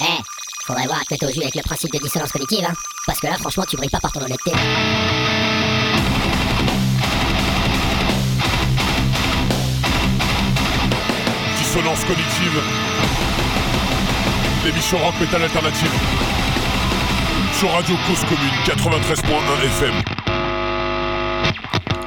[0.00, 0.04] Eh,
[0.66, 2.74] faudrait voir tête au jus avec le principe de dissonance cognitive, hein.
[3.06, 4.50] Parce que là, franchement, tu brilles pas par ton honnêteté.
[11.58, 12.62] Dissonance cognitive.
[14.64, 15.92] L'émission rock metal alternative.
[17.58, 20.13] Sur Radio Cause Commune 93.1 FM.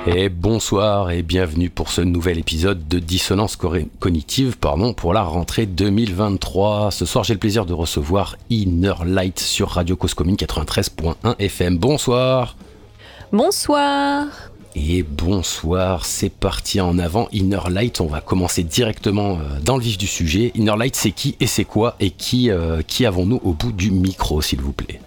[0.10, 5.66] Et bonsoir et bienvenue pour ce nouvel épisode de Dissonance Cognitive pardon, pour la rentrée
[5.66, 6.92] 2023.
[6.92, 11.78] Ce soir, j'ai le plaisir de recevoir Inner Light sur Radio Cause Commune 93.1 FM.
[11.78, 12.56] Bonsoir
[13.34, 14.28] Bonsoir.
[14.76, 17.28] et bonsoir, c'est parti en avant.
[17.34, 20.54] Inner Light, on va commencer directement euh, dans le vif du sujet.
[20.56, 23.92] Inner Light, c'est qui et c'est quoi et qui, euh, qui avons-nous au bout du
[23.92, 25.02] micro, s'il vous plaît?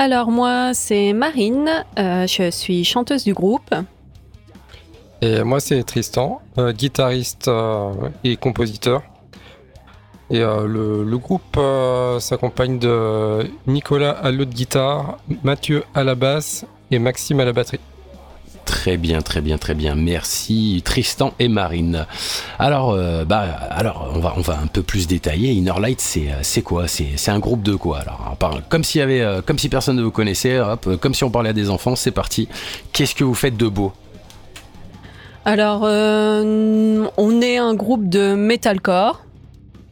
[0.00, 1.68] Alors moi, c'est Marine.
[1.98, 3.74] euh, je suis chanteuse du groupe.
[5.20, 7.92] Et moi, c'est Tristan, euh, guitariste euh,
[8.24, 9.02] et compositeur.
[10.30, 11.58] Et le, le groupe
[12.20, 17.80] s'accompagne de Nicolas à l'autre guitare, Mathieu à la basse et Maxime à la batterie.
[18.70, 19.96] Très bien, très bien, très bien.
[19.96, 22.06] Merci Tristan et Marine.
[22.56, 25.50] Alors, euh, bah, alors on va, un peu plus détailler.
[25.50, 26.86] Inner Light, c'est, euh, quoi?
[26.86, 28.84] C'est, un groupe de quoi euh, comme
[29.58, 30.60] si personne ne vous connaissait.
[31.00, 31.96] Comme si on parlait à des enfants.
[31.96, 32.48] C'est parti.
[32.92, 33.92] Qu'est-ce que vous faites de beau?
[35.44, 39.24] Alors, on est un groupe de metalcore.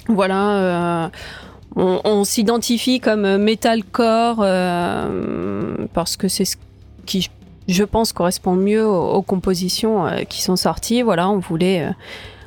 [0.06, 1.10] Voilà.
[1.74, 4.36] on on s'identifie comme metalcore
[5.92, 6.56] parce que c'est ce
[7.06, 7.28] qui,
[7.68, 11.02] je pense, correspond mieux aux, aux compositions euh, qui sont sorties.
[11.02, 11.82] Voilà, on voulait.
[11.82, 11.90] euh,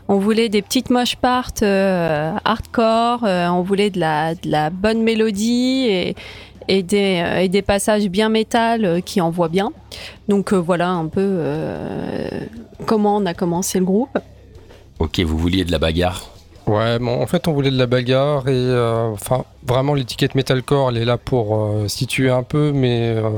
[0.08, 4.70] on voulait des petites moches parts euh, hardcore, euh, on voulait de la, de la
[4.70, 6.16] bonne mélodie et,
[6.68, 9.72] et, des, euh, et des passages bien métal euh, qui envoient bien.
[10.28, 12.30] Donc euh, voilà un peu euh,
[12.86, 14.18] comment on a commencé le groupe.
[15.00, 16.30] Ok, vous vouliez de la bagarre?
[16.68, 20.90] Ouais, bon, en fait, on voulait de la bagarre et euh, enfin, vraiment, l'étiquette metalcore,
[20.90, 23.30] elle est là pour euh, situer un peu, mais euh,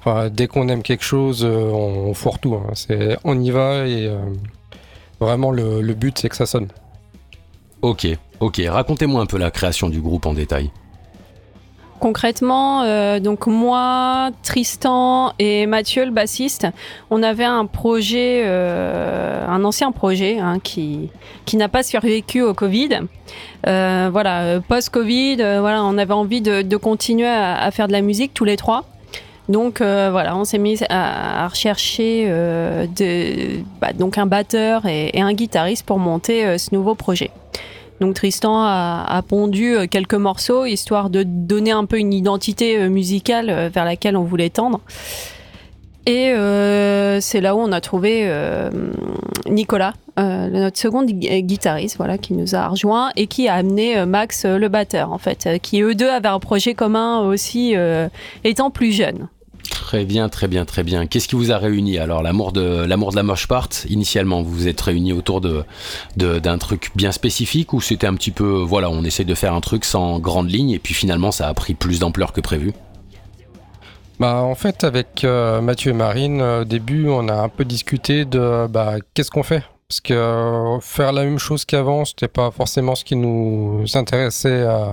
[0.00, 2.54] enfin, dès qu'on aime quelque chose, euh, on, on foire tout.
[2.54, 2.70] hein.
[2.74, 4.18] C'est, on y va et euh,
[5.20, 6.68] vraiment, le, le but, c'est que ça sonne.
[7.82, 8.06] Ok,
[8.40, 8.60] ok.
[8.68, 10.70] Racontez-moi un peu la création du groupe en détail.
[11.98, 16.66] Concrètement, euh, donc moi, Tristan et Mathieu, le bassiste,
[17.10, 21.10] on avait un projet, euh, un ancien projet hein, qui,
[21.44, 23.00] qui n'a pas survécu au Covid.
[23.66, 27.92] Euh, voilà, post-Covid, euh, voilà, on avait envie de, de continuer à, à faire de
[27.92, 28.84] la musique tous les trois.
[29.50, 32.86] Donc euh, voilà, on s'est mis à, rechercher euh,
[33.80, 37.32] bah, un batteur et, un guitariste pour monter euh, ce nouveau projet.
[38.00, 43.84] Donc Tristan a, pondu quelques morceaux histoire de donner un peu une identité musicale vers
[43.84, 44.80] laquelle on voulait tendre.
[46.06, 46.32] Et
[47.20, 48.26] c'est là où on a trouvé
[49.50, 54.46] Nicolas, notre second gui- guitariste, voilà, qui nous a rejoint et qui a amené Max,
[54.46, 57.74] le batteur, en fait, qui eux deux avaient un projet commun aussi,
[58.44, 59.28] étant plus jeunes.
[59.68, 61.06] Très bien, très bien, très bien.
[61.06, 63.68] Qu'est-ce qui vous a réuni alors L'amour de l'amour de la moche part?
[63.88, 65.64] Initialement, vous vous êtes réunis autour de
[66.16, 69.60] d'un truc bien spécifique ou c'était un petit peu voilà, on essaie de faire un
[69.60, 72.72] truc sans grande ligne et puis finalement ça a pris plus d'ampleur que prévu?
[74.20, 77.64] Bah, en fait, avec euh, Mathieu et Marine, euh, au début, on a un peu
[77.64, 79.64] discuté de bah, qu'est-ce qu'on fait?
[79.88, 84.50] Parce que euh, faire la même chose qu'avant, c'était pas forcément ce qui nous intéressait
[84.50, 84.90] euh,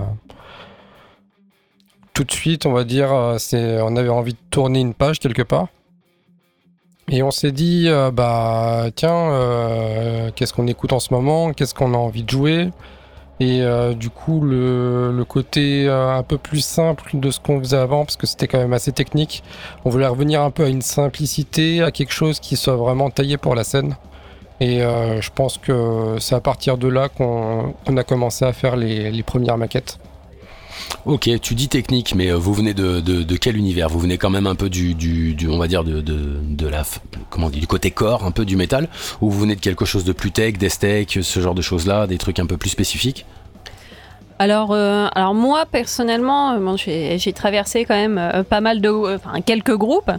[2.18, 3.12] tout de suite, on va dire.
[3.12, 5.68] euh, c'est, on avait envie de tourner une page quelque part.
[7.08, 11.52] Et on s'est dit, euh, bah tiens, euh, qu'est-ce qu'on écoute en ce moment?
[11.52, 12.70] Qu'est-ce qu'on a envie de jouer?
[13.38, 13.62] Et
[13.94, 18.26] du coup, le, côté un peu plus simple de ce qu'on faisait avant, parce que
[18.26, 19.44] c'était quand même assez technique,
[19.84, 23.36] on voulait revenir un peu à une simplicité, à quelque chose qui soit vraiment taillé
[23.36, 23.94] pour la scène.
[24.58, 28.74] Et je pense que c'est à partir de là qu'on qu'on a commencé à faire
[28.74, 30.00] les, les premières maquettes.
[31.04, 33.88] Ok, tu dis technique, mais euh, vous venez de, quel univers?
[33.88, 36.82] Vous venez quand même un peu du, du, on va dire de, de, la
[37.30, 38.88] comment on dit du côté corps, un peu du métal,
[39.20, 42.06] ou vous venez de quelque chose de plus tech, d'esthèque, ce genre de choses là,
[42.06, 43.26] des trucs un peu plus spécifiques?
[44.40, 49.40] Alors, euh, alors moi personnellement, euh, j'ai traversé quand même euh, pas mal de, enfin
[49.40, 50.10] quelques groupes,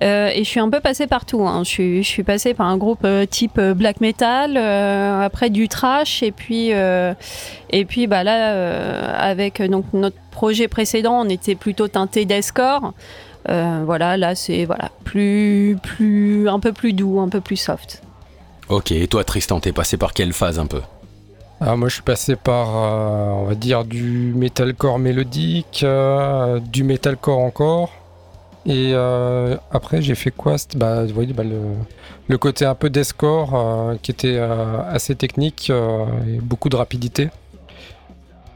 [0.00, 1.46] et je suis un peu passée partout.
[1.46, 1.62] hein.
[1.64, 6.30] Je, suis, je suis passée par un groupe type black metal, après du trash, et
[6.30, 12.92] puis et puis bah là avec donc notre projet précédent, on était plutôt teinté deathcore.
[13.48, 18.02] Euh, voilà, là c'est voilà plus plus un peu plus doux, un peu plus soft.
[18.68, 20.80] Ok, et toi Tristan, t'es passé par quelle phase un peu?
[21.64, 26.84] Alors moi, je suis passé par, euh, on va dire, du metalcore mélodique, euh, du
[26.84, 27.90] metalcore encore.
[28.66, 30.56] Et euh, après, j'ai fait quoi?
[30.76, 36.68] Bah, vous voyez, bah, le, côté un peu deathcore qui était assez technique et beaucoup
[36.68, 37.30] de rapidité.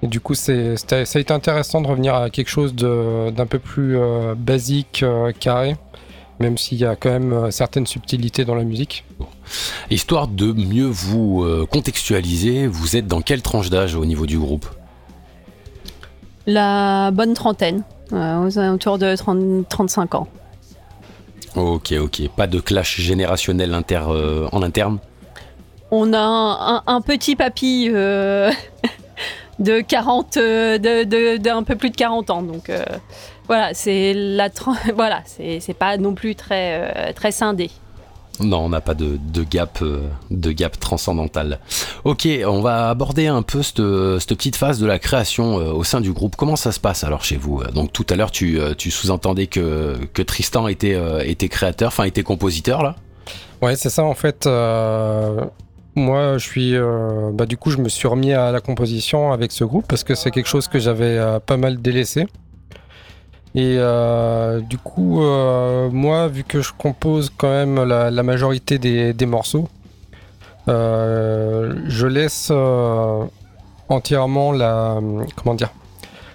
[0.02, 3.96] Et du coup, ça a été intéressant de revenir à quelque chose d'un peu plus
[4.37, 5.02] basique,
[5.40, 5.76] carré,
[6.40, 9.06] même s'il y a quand même certaines subtilités dans la musique.
[9.91, 14.39] Histoire de mieux vous euh, contextualiser, vous êtes dans quelle tranche d'âge au niveau du
[14.39, 14.67] groupe?
[16.47, 20.29] La bonne trentaine, euh, aux alentours de 30 35 ans.
[21.56, 22.29] Ok, ok.
[22.37, 24.99] Pas de clash générationnel inter, euh, en interne?
[25.91, 28.51] On a un, un- un petit papy euh,
[29.59, 32.43] de 40, euh, de, de- d'un peu plus de 40 ans.
[32.43, 32.71] Donc
[33.47, 34.49] voilà, c'est la
[34.94, 37.71] voilà, c'est, pas non plus très, très scindé.
[38.40, 40.00] Non, on n'a pas de, gap, euh,
[40.31, 41.58] de gap transcendantal.
[42.05, 46.00] Ok, on va aborder un peu cette, petite phase de la création euh, au sein
[46.00, 46.37] du groupe.
[46.37, 47.62] Comment ça se passe alors chez vous?
[47.75, 49.96] Donc tout à l'heure, tu, euh, sous-entendais que,
[50.26, 52.96] Tristan était, créateur, enfin était compositeur là?
[53.61, 54.46] Ouais, c'est ça en fait.
[55.96, 56.75] moi, je suis.
[57.32, 60.14] bah, du coup, je me suis remis à la composition avec ce groupe parce que
[60.14, 62.26] c'est quelque chose que j'avais pas mal délaissé.
[63.58, 69.26] Et euh, du coup, euh, moi, vu que je compose quand même la, majorité des,
[69.26, 69.69] morceaux,
[70.69, 72.52] euh, je laisse
[73.88, 75.00] entièrement la.
[75.34, 75.72] Comment dire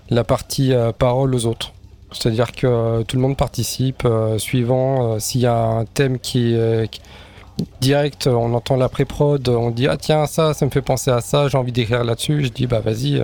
[0.09, 1.71] La partie parole aux autres.
[2.11, 4.05] C'est-à-dire que tout le monde participe,
[4.37, 6.89] suivant s'il y a un thème qui est
[7.79, 11.21] direct, on entend la pré-prod, on dit ah tiens ça, ça me fait penser à
[11.21, 13.23] ça, j'ai envie d'écrire là-dessus, je dis bah vas-y.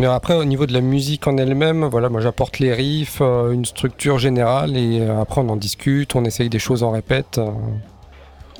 [0.00, 3.50] Mais après au niveau de la musique en elle-même, voilà, moi j'apporte les riffs, euh,
[3.50, 7.36] une structure générale et euh, après on en discute, on essaye des choses en répète.
[7.36, 7.50] euh.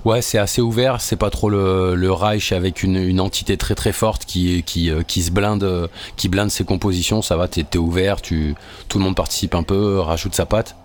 [0.04, 4.26] Ouais, c'est assez ouvert, c'est pas trop le, Reich avec une, entité très très forte
[4.26, 9.98] qui, se blinde, ses compositions, ça va, t'es ouvert, tout le monde participe un peu,
[9.98, 10.76] rajoute sa patte.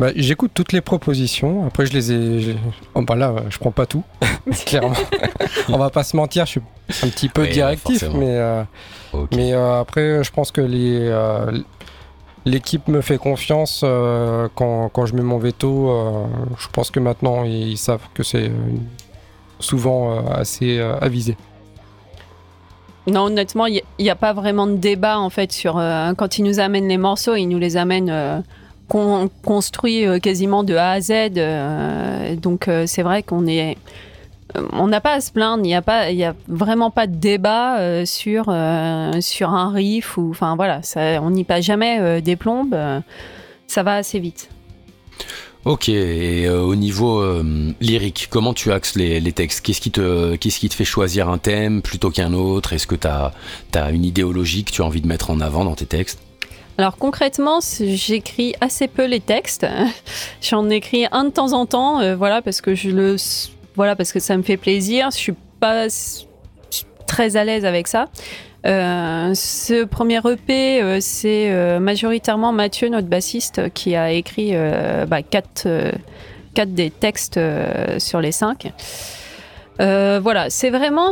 [0.00, 1.66] Bah, J'écoute toutes les propositions.
[1.66, 2.56] Après, je les ai.
[2.94, 4.02] Oh, bah là, je prends pas tout,
[4.64, 4.94] clairement.
[5.68, 6.60] On va pas se mentir, je suis
[7.02, 8.18] un petit peu Oui, directif, forcément.
[8.18, 8.62] mais, euh,
[9.36, 11.52] mais euh, après, je pense que les, euh,
[12.46, 15.90] l'équipe me fait confiance euh, quand, quand je mets mon veto.
[15.90, 16.24] euh,
[16.58, 18.50] je pense que maintenant, ils savent que c'est
[19.58, 21.36] souvent euh, assez euh, avisé.
[23.06, 26.42] Non, honnêtement, il n'y a, pas vraiment de débat en fait sur euh, quand ils
[26.44, 28.40] nous amènent les morceaux, ils nous les amènent euh,
[28.90, 31.10] con- construits euh, quasiment de A à Z.
[31.36, 33.78] euh, donc euh, c'est vrai qu'on est,
[34.72, 35.62] on n'a pas à se plaindre.
[35.64, 38.52] Il n'y a pas, il y a vraiment pas de débat sur
[39.20, 42.76] sur un riff ou, voilà, ça, on n'y passe jamais des plombes.
[43.68, 44.50] ça va assez vite.
[45.66, 47.22] Ok, et au niveau
[47.80, 49.60] lyrique, comment tu axes les, textes?
[49.60, 52.72] Qu'est-ce qui, te, qu'est-ce qui te fait choisir un thème plutôt qu'un autre?
[52.72, 55.76] Est-ce que tu as, une idéologie que tu as envie de mettre en avant dans
[55.76, 56.18] tes textes?
[56.78, 59.66] Alors concrètement, j'écris assez peu les textes.
[60.40, 63.16] J'en écris un de temps en temps, euh, voilà, parce que je le,
[63.76, 65.10] voilà, parce que ça me fait plaisir.
[65.10, 65.88] Je suis pas
[67.06, 68.08] très à l'aise avec ça.
[68.66, 71.50] Euh, ce premier EP, euh, c'est
[71.80, 74.54] majoritairement Mathieu, notre bassiste, qui a écrit
[75.06, 75.68] bah, quatre,
[76.54, 77.38] quatre des textes
[77.98, 78.72] sur les cinq.
[79.78, 81.10] Voilà, c'est vraiment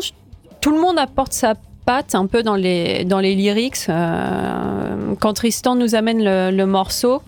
[0.61, 1.55] tout le monde apporte sa
[1.89, 3.87] patte un peu dans les dans les lyrics.
[3.89, 7.23] Euh, quand Tristan nous amène le, le morceau,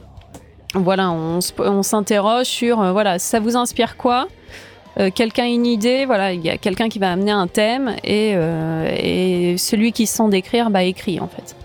[0.75, 4.29] voilà, on, on s'interroge sur euh, voilà, ça vous inspire quoi?
[4.99, 7.97] Euh, Quelqu'un a une idée, voilà, il y a quelqu'un qui va amener un thème
[8.05, 11.57] et, euh, et celui qui se sent d'écrire, bah écrit en fait.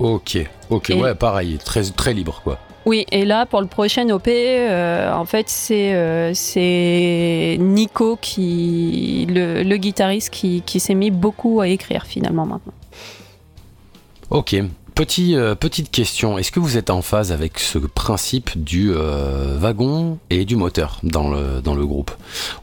[0.00, 0.38] Ok,
[0.70, 2.58] ok, Et- ouais, pareil, très, très libre quoi.
[2.86, 9.26] Oui, et là pour le prochain OP, euh, en fait c'est euh, c'est Nico qui
[9.30, 12.74] le, le guitariste qui, qui s'est mis beaucoup à écrire finalement maintenant.
[14.30, 14.56] Ok,
[14.96, 20.18] Euh, petite question, est-ce que vous êtes en phase avec ce principe du euh, wagon
[20.30, 22.12] et du moteur dans le, groupe,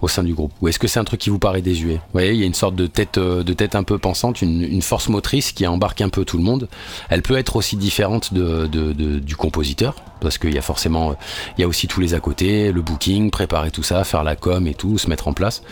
[0.01, 0.53] au sein du groupe?
[0.61, 1.95] Ou est-ce que c'est un truc qui vous paraît désuet?
[1.95, 4.41] Vous voyez, il y a une sorte de tête, euh, de tête un peu pensante,
[4.41, 6.69] une, force motrice qui embarque un peu tout le monde.
[7.09, 11.15] Elle peut être aussi différente du compositeur, parce qu'il y a forcément,
[11.57, 14.37] il y a aussi tous les à côté, le booking, préparer tout ça, faire la
[14.37, 15.63] com et tout, se mettre en place.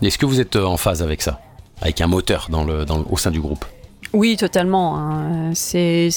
[0.00, 1.40] Est-ce que vous êtes en phase avec ça?
[1.82, 2.48] Avec un moteur
[3.10, 3.64] au sein du groupe?
[4.14, 4.96] Oui, totalement.
[4.96, 5.50] hein.
[5.54, 6.08] C'est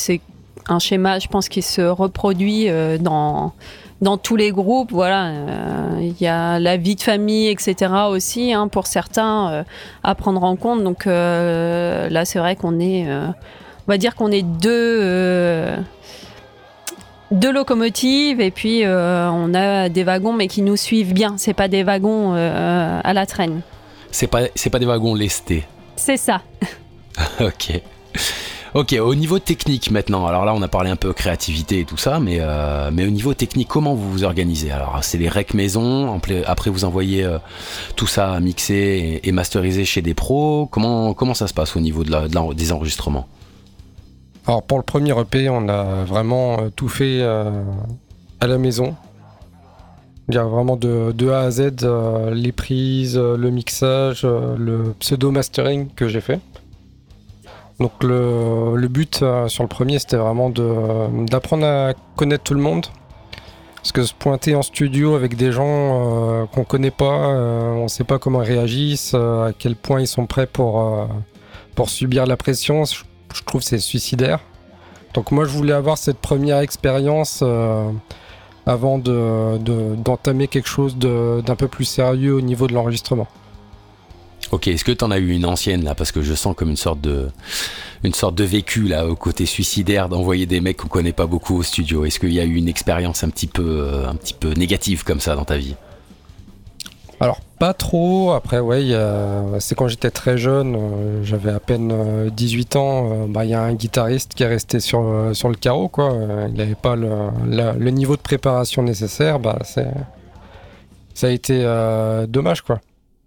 [0.70, 3.54] un schéma, je pense, qui se reproduit euh, dans,
[4.02, 4.92] dans tous les groupes.
[4.92, 7.92] Voilà, Euh, il y a la vie de famille, etc.
[8.10, 9.64] aussi, hein, pour certains, euh,
[10.04, 10.84] à prendre en compte.
[10.84, 15.76] Donc euh, là, c'est vrai qu'on est, on va dire qu'on est deux.
[17.32, 21.68] deux locomotives et puis on a des wagons mais qui nous suivent bien c'est pas
[21.68, 23.62] des wagons à la traîne
[24.12, 25.66] C'est pas, c'est pas des wagons lestés.
[25.98, 26.42] c'est ça
[27.40, 27.82] ok.
[28.74, 31.98] Ok, au niveau technique maintenant, alors là on a parlé un peu créativité et tout
[31.98, 34.72] ça, mais, euh, au niveau technique, comment vous vous organisez?
[34.72, 37.40] Alors c'est les rec maison, après vous envoyez euh,
[37.96, 42.04] tout ça mixer et, et, masteriser chez des pros, comment, ça se passe au niveau
[42.04, 43.28] des enregistrements?
[44.46, 48.96] Alors pour le premier EP, on a vraiment euh, tout fait à la maison.
[50.30, 51.88] Il y a vraiment de, de A à Z
[52.34, 56.42] les prises, le mixage, le pseudo-mastering que j'ai fait.
[57.80, 62.88] Donc le, but euh, sur le premier, c'était vraiment d'apprendre à connaître tout le monde.
[63.76, 67.88] Parce que se pointer en studio avec des gens euh, qu'on connaît pas, euh, on
[67.88, 71.08] sait pas comment ils réagissent, à quel point ils sont prêts pour,
[71.76, 74.40] pour subir la pression, je, trouve c'est suicidaire.
[75.14, 77.44] Donc moi je voulais avoir cette première expérience
[78.66, 83.28] avant d'entamer quelque chose d'un peu plus sérieux au niveau de l'enregistrement.
[84.52, 85.94] Ok, est-ce que tu en as eu une ancienne là?
[85.94, 87.28] Parce que je sens comme une sorte de,
[88.04, 91.58] une sorte de vécu là, au côté suicidaire d'envoyer des mecs qu'on connaît pas beaucoup
[91.58, 92.06] au studio.
[92.06, 95.04] Est-ce qu'il y a eu une expérience un petit peu, euh, un petit peu négative
[95.04, 95.76] comme ça dans ta vie?
[97.20, 98.94] Alors pas trop, après ouais,
[99.60, 103.56] c'est quand j'étais très jeune, euh, j'avais à peine 18 euh, ans, bah, il y
[103.56, 106.16] a un guitariste qui est resté sur, sur le carreau, quoi.
[106.48, 111.64] il n'avait pas le, niveau de préparation nécessaire, bah, ça a été
[112.30, 112.80] dommage quoi.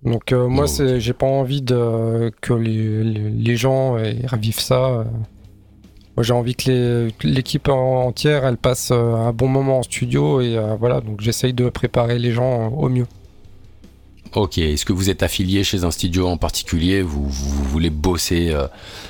[0.02, 5.04] Donc euh, moi, j'ai pas envie de, que les, les, gens revivent ça.
[6.16, 10.56] Moi, j'ai envie que l'équipe entière, elle passe euh, un bon moment en studio et
[10.56, 11.00] euh, voilà.
[11.00, 13.06] Donc j'essaye de préparer les gens au mieux.
[14.34, 17.02] Ok, est-ce que vous êtes affilié chez un studio en particulier?
[17.02, 18.54] Vous, vous, voulez bosser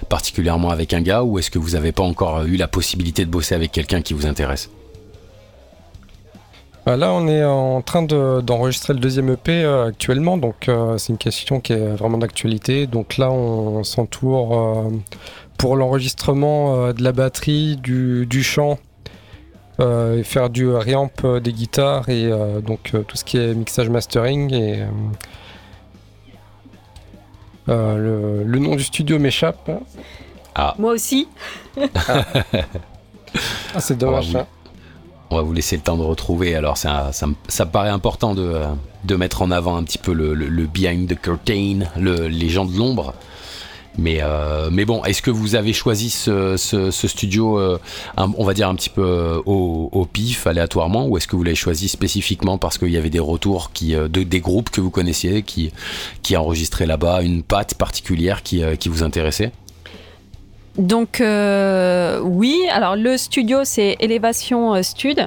[0.09, 3.31] particulièrement avec un gars ou est-ce que vous n'avez pas encore eu la possibilité de
[3.31, 4.71] bosser avec quelqu'un qui vous intéresse?
[6.87, 11.19] Là, on est en train d'enregistrer le deuxième EP euh, actuellement, donc euh, c'est une
[11.19, 12.87] question qui est vraiment d'actualité.
[12.87, 14.91] Donc là, on, s'entoure euh,
[15.59, 18.79] pour l'enregistrement de la batterie, du, chant,
[19.79, 22.31] et faire du reamp des guitares et
[22.63, 24.53] donc tout ce qui est mixage mastering.
[24.55, 24.85] Et
[27.67, 29.71] le, nom du studio m'échappe.
[30.55, 30.75] Ah.
[30.79, 31.29] Moi aussi.
[32.09, 32.25] ah,
[33.79, 34.33] c'est dommage.
[34.33, 34.47] ça
[35.31, 36.55] on va vous laisser le temps de retrouver.
[36.55, 37.11] Alors, ça,
[37.49, 42.29] ça paraît important de, mettre en avant un petit peu le, behind the curtain, le,
[42.29, 43.15] les gens de l'ombre.
[43.99, 46.57] Mais, euh, bon, est-ce que vous avez choisi ce,
[46.91, 47.79] studio, euh,
[48.17, 51.57] on va dire un petit peu euh, au, pif, aléatoirement, ou est-ce que vous l'avez
[51.57, 55.73] choisi spécifiquement parce qu'il y avait des retours de, des groupes que vous connaissiez qui,
[56.37, 59.53] enregistraient là-bas, une patte particulière qui vous intéressait?
[60.79, 65.27] Donc euh, oui, alors le studio c'est Élévation euh, Stud.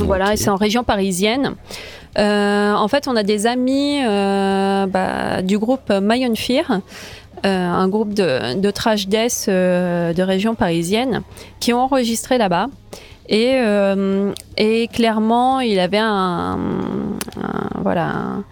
[0.00, 1.54] Voilà, c'est en région parisienne.
[2.18, 6.80] Euh, en fait, on a des amis bah, du groupe Mayon Fear,
[7.42, 11.22] un groupe de, trash death de région parisienne,
[11.58, 12.66] qui ont enregistré là-bas.
[13.28, 13.56] Et,
[14.56, 16.58] et, clairement, il avait un,
[17.82, 18.44] voilà un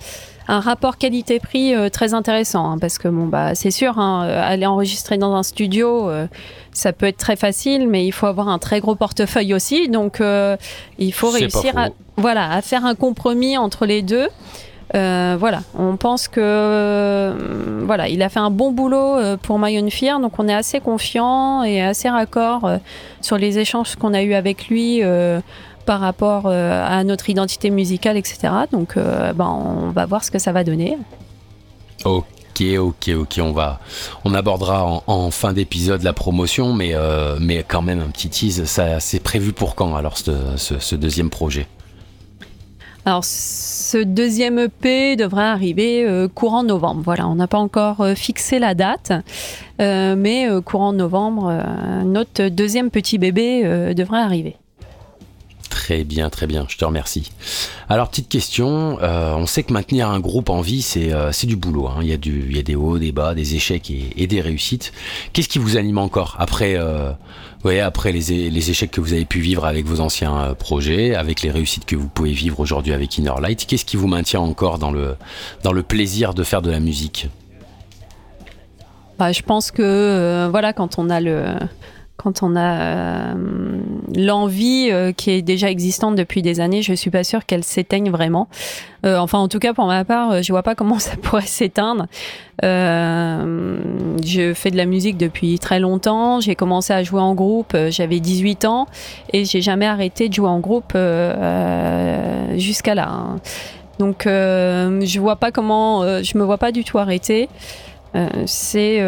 [0.49, 4.67] rapport qualité-prix euh, très intéressant hein, parce que bon bah c'est sûr hein, euh, aller
[4.67, 6.27] enregistrer dans un studio euh,
[6.73, 9.89] ça peut être très facile mais il faut avoir un très gros portefeuille aussi.
[9.89, 10.21] Donc
[10.99, 14.29] il faut réussir à voilà à faire un compromis entre les deux.
[14.93, 17.35] Voilà, on pense que
[17.85, 21.65] voilà, il a fait un bon boulot pour Mayon Fear, donc on est assez confiant
[21.65, 22.71] et assez raccord
[23.21, 25.03] sur les échanges qu'on a eu avec lui
[25.87, 28.49] par rapport euh, à notre identité musicale, etc.
[28.73, 30.99] Donc, euh, ben, on va voir ce que ça va donner.
[32.05, 33.81] Ok, ok, ok, on va,
[34.25, 38.65] on abordera en, fin d'épisode la promotion, mais, euh, mais quand même un petit tease,
[38.65, 41.67] ça, c'est prévu pour quand alors ce, deuxième projet?
[43.05, 47.03] Alors, ce deuxième EP devrait arriver courant novembre.
[47.05, 49.13] Voilà, on n'a pas encore fixé la date,
[49.79, 51.53] mais courant novembre,
[52.05, 54.57] notre deuxième petit bébé devrait arriver.
[55.87, 57.31] Très bien, très bien, je te remercie.
[57.89, 61.55] Alors, petite question, euh, on sait que maintenir un groupe en vie, c'est euh, du
[61.55, 61.87] boulot.
[61.87, 61.99] Hein.
[62.03, 64.41] Il, y a du, il y a des hauts, des bas, des échecs et, des
[64.41, 64.93] réussites.
[65.33, 67.13] Qu'est-ce qui vous anime encore après, euh,
[67.85, 71.53] après les, les, échecs que vous avez pu vivre avec vos anciens projets, avec les
[71.53, 74.91] réussites que vous pouvez vivre aujourd'hui avec Inner Light Qu'est-ce qui vous maintient encore dans
[74.91, 75.15] le,
[75.63, 77.29] dans le plaisir de faire de la musique?
[79.21, 81.45] Bah, Je pense que, voilà, quand on a le
[82.27, 83.35] quand on a euh,
[84.17, 88.11] l'envie euh, qui est déjà existante depuis des années, je suis pas sûre qu'elle s'éteigne
[88.11, 88.49] vraiment.
[89.05, 92.07] Euh, enfin, en tout cas, pour ma part, je vois pas comment ça pourrait s'éteindre.
[92.65, 96.41] je fais de la musique depuis très longtemps.
[96.41, 98.89] J'ai commencé à jouer en groupe, j'avais 18 ans
[99.33, 100.99] et j'ai jamais arrêté de jouer en groupe
[102.57, 103.09] jusqu'à là.
[103.09, 103.37] Hein.
[104.01, 107.49] Donc, je vois pas comment, je me vois pas du tout arrêter.
[108.47, 109.01] c'est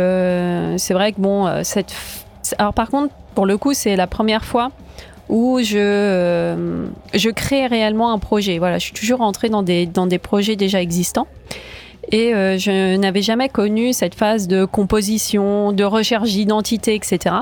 [0.76, 1.92] c'est vrai que bon, cette
[2.58, 4.70] Alors par contre, pour le coup, c'est la première fois
[5.28, 8.58] où je, euh, je crée réellement un projet.
[8.58, 11.26] Voilà, je suis toujours entrée dans des, dans des projets déjà existants.
[12.10, 17.36] Et euh, je n'avais jamais connu cette phase de composition, de recherche d'identité, etc.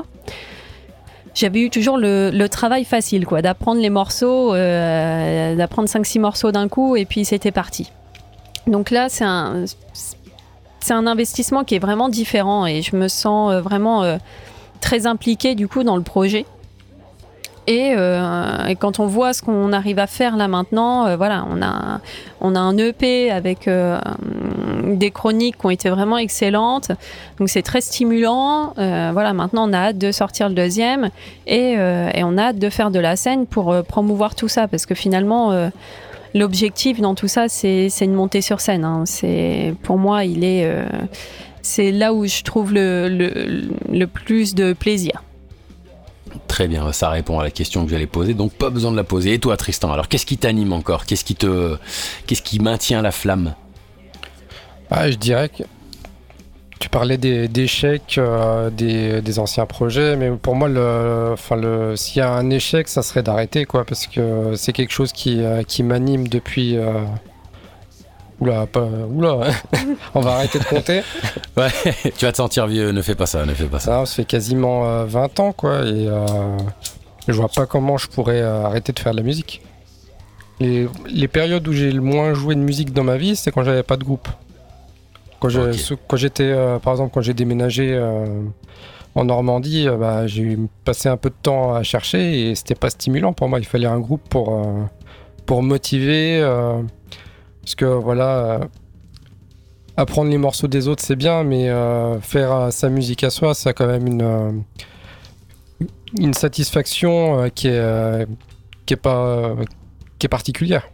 [1.33, 6.51] J'avais eu toujours le, le travail facile, quoi, d'apprendre les morceaux, euh, d'apprendre 5-6 morceaux
[6.51, 7.91] d'un coup, et puis c'était parti.
[8.65, 9.63] Donc là, c'est un,
[10.81, 14.17] c'est un investissement qui est vraiment différent, et je me sens vraiment
[14.79, 16.45] très impliquée du coup dans le projet.
[17.69, 21.45] Et, euh, et quand on voit ce qu'on arrive à faire là maintenant, euh, voilà,
[21.51, 21.99] on a,
[22.39, 23.99] on a un EP avec euh,
[24.85, 26.93] des chroniques qui ont été vraiment excellentes.
[27.39, 28.73] Donc c'est très stimulant.
[28.77, 31.09] Voilà, maintenant on a hâte de sortir le deuxième
[31.45, 34.85] et, et on a hâte de faire de la scène pour promouvoir tout ça parce
[34.85, 35.69] que finalement.
[36.35, 38.83] L'objectif dans tout ça, c'est une montée sur scène.
[38.83, 39.05] hein.
[39.81, 40.69] Pour moi, il est,
[41.61, 45.23] c'est là où je trouve le, le, le plus de plaisir.
[46.47, 49.03] Très bien, ça répond à la question que j'allais poser, donc pas besoin de la
[49.03, 49.33] poser.
[49.33, 51.05] Et toi, Tristan, alors qu'est-ce qui t'anime encore?
[51.05, 51.77] Qu'est-ce qui te,
[52.25, 53.53] qu'est-ce qui maintient la flamme?
[54.91, 55.63] Ah, je dirais que
[56.79, 61.95] tu parlais des- d'échecs euh, des, des anciens projets, mais pour moi, le, enfin le,
[61.95, 65.41] s'il y a un échec, ça serait d'arrêter, quoi, parce que c'est quelque chose qui,
[65.41, 66.77] euh, qui m'anime depuis.
[66.77, 67.03] euh,
[68.39, 69.39] Oula, pas, oula,
[70.15, 71.01] on va arrêter de compter.
[71.55, 71.69] Ouais,
[72.17, 72.91] tu vas te sentir vieux.
[72.91, 73.99] Ne fais pas ça, ne fais pas ça.
[73.99, 76.25] Ça, ça fait quasiment euh, 20 ans, quoi, et euh,
[77.27, 79.61] je vois pas comment je pourrais euh, arrêter de faire de la musique.
[80.59, 83.63] Les, les périodes où j'ai le moins joué de musique dans ma vie, c'est quand
[83.63, 84.27] j'avais pas de groupe.
[85.39, 85.49] Quand
[86.17, 88.25] j'étais, euh, par exemple, quand j'ai déménagé euh,
[89.13, 92.89] en Normandie, euh, bah, j'ai passé un peu de temps à chercher et c'était pas
[92.89, 93.59] stimulant pour moi.
[93.59, 94.83] Il fallait un groupe pour, euh,
[95.45, 96.41] pour motiver.
[97.67, 98.59] Parce que voilà, euh,
[99.97, 103.53] apprendre les morceaux des autres, c'est bien, mais euh, faire euh, sa musique à soi,
[103.53, 104.63] ça a quand même une,
[106.17, 108.25] une satisfaction qui est,
[109.01, 109.55] pas
[110.17, 110.89] qui est particulière.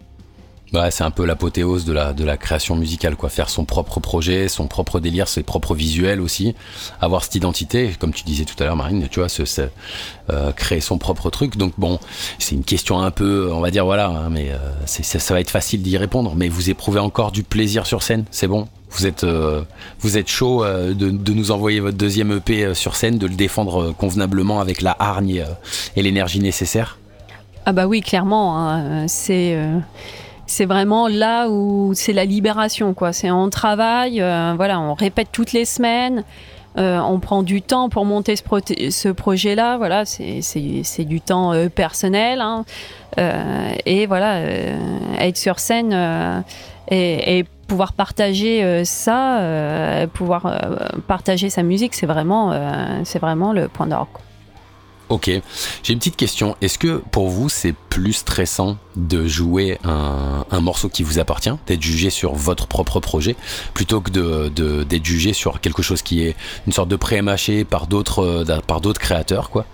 [0.74, 3.30] Ouais, c'est un peu l'apothéose de la, création musicale, quoi.
[3.30, 6.56] Faire son propre projet, son propre délire, ses propres visuels aussi.
[7.00, 9.27] Avoir cette identité, comme tu disais tout à l'heure, Marine, tu vois,
[10.32, 11.58] euh, créer son propre truc.
[11.58, 12.00] Donc bon,
[12.39, 14.57] c'est une question un peu, on va dire, voilà, hein, mais euh,
[14.88, 16.33] ça, va être facile d'y répondre.
[16.36, 18.68] Mais vous éprouvez encore du plaisir sur scène, c'est bon?
[18.90, 19.64] Vous êtes, euh,
[20.25, 24.96] chaud de, nous envoyer votre deuxième EP sur scène, de le défendre convenablement avec la
[24.98, 25.46] hargne
[25.96, 26.98] et l'énergie nécessaire?
[27.68, 29.55] Ah bah oui, clairement, hein, c'est
[30.53, 33.11] c'est vraiment là où c'est la libération quoi.
[33.11, 36.24] C'est on travaille, euh, voilà, on répète toutes les semaines.
[36.77, 42.42] euh, on prend du temps pour monter ce, projet-là, voilà, c'est- du temps euh, personnel,
[42.42, 42.66] hein.
[43.85, 44.39] Et voilà,
[45.20, 46.44] être sur scène
[46.89, 49.39] et, pouvoir partager ça,
[50.13, 50.42] pouvoir
[51.07, 52.53] partager sa musique, c'est vraiment,
[53.03, 54.18] c'est vraiment le point d'orgue.
[55.13, 55.29] Ok,
[55.83, 56.55] j'ai une petite question.
[56.61, 61.83] Est-ce que pour vous c'est plus stressant de jouer un, morceau qui vous appartient, d'être
[61.83, 63.35] jugé sur votre propre projet,
[63.75, 67.63] plutôt que de, de- d'être jugé sur quelque chose qui est une sorte de pré-mâché
[67.63, 69.67] par d'autres euh, par d'autres créateurs, quoi?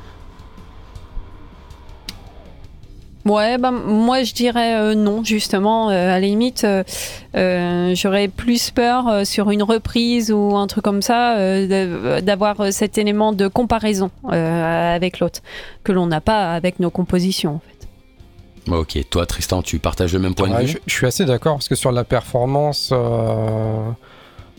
[3.29, 5.89] Ouais, ben, moi je dirais euh, non, justement.
[5.89, 10.83] Euh, à la limite, euh, j'aurais plus peur euh, sur une reprise ou un truc
[10.83, 15.41] comme ça euh, d'avoir cet élément de comparaison euh, avec l'autre
[15.83, 17.55] que l'on n'a pas avec nos compositions.
[17.55, 18.71] En fait.
[18.71, 21.25] Ok, toi Tristan, tu partages le même point Ouais, de je, vue je suis assez
[21.25, 23.89] d'accord parce que sur la performance, euh,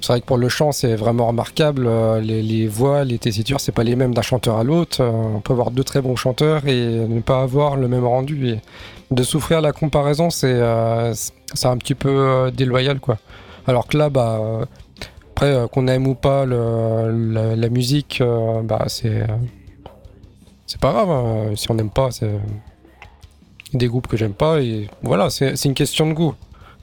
[0.01, 1.87] c'est vrai que pour le chant c'est vraiment remarquable.
[1.87, 5.03] euh, les, voix, les tessitures, c'est pas les mêmes d'un chanteur à l'autre.
[5.03, 8.57] Euh, on peut avoir deux très bons chanteurs et ne pas avoir le même rendu.
[9.11, 11.13] De souffrir la comparaison, c'est euh,
[11.65, 13.19] un petit peu euh, déloyal quoi.
[13.67, 14.41] Alors que là, bah
[15.33, 18.23] après qu'on aime ou pas la, musique,
[18.65, 19.27] bah c'est
[20.81, 21.11] pas grave.
[21.11, 21.53] hein.
[21.57, 22.31] Si on n'aime pas, c'est
[23.75, 26.35] des groupes que j'aime pas et voilà, c'est une question de goût.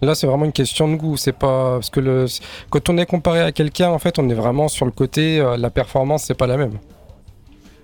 [0.02, 1.18] Là, c'est vraiment une question de goût.
[1.18, 2.26] C'est pas parce que le
[2.70, 5.58] quand on est comparé à quelqu'un, en fait, on est vraiment sur le côté euh,
[5.58, 6.80] la performance, c'est pas la même.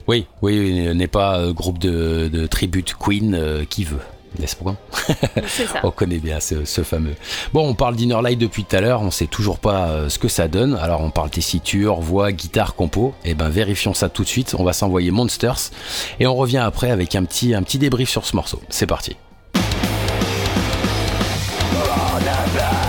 [0.08, 4.02] Oui, oui, n'est pas euh, groupe de, de tribute Queen euh, qui veut,
[4.38, 4.76] n'est-ce pas?
[5.47, 5.80] Ça.
[5.84, 7.15] On connaît bien ce, ce fameux.
[7.54, 10.19] Bon, on parle d'Inner Light depuis tout à l'heure, on sait toujours pas euh, ce
[10.19, 10.76] que ça donne.
[10.76, 13.13] Alors, on parle tessiture, voix, guitare, compo.
[13.23, 14.56] Eh ben, vérifions ça tout de suite.
[14.60, 15.71] On va s'envoyer Monsters
[16.19, 18.62] et on revient après avec un petit, un petit débrief sur ce morceau.
[18.69, 19.15] C'est parti.
[22.54, 22.83] Nothing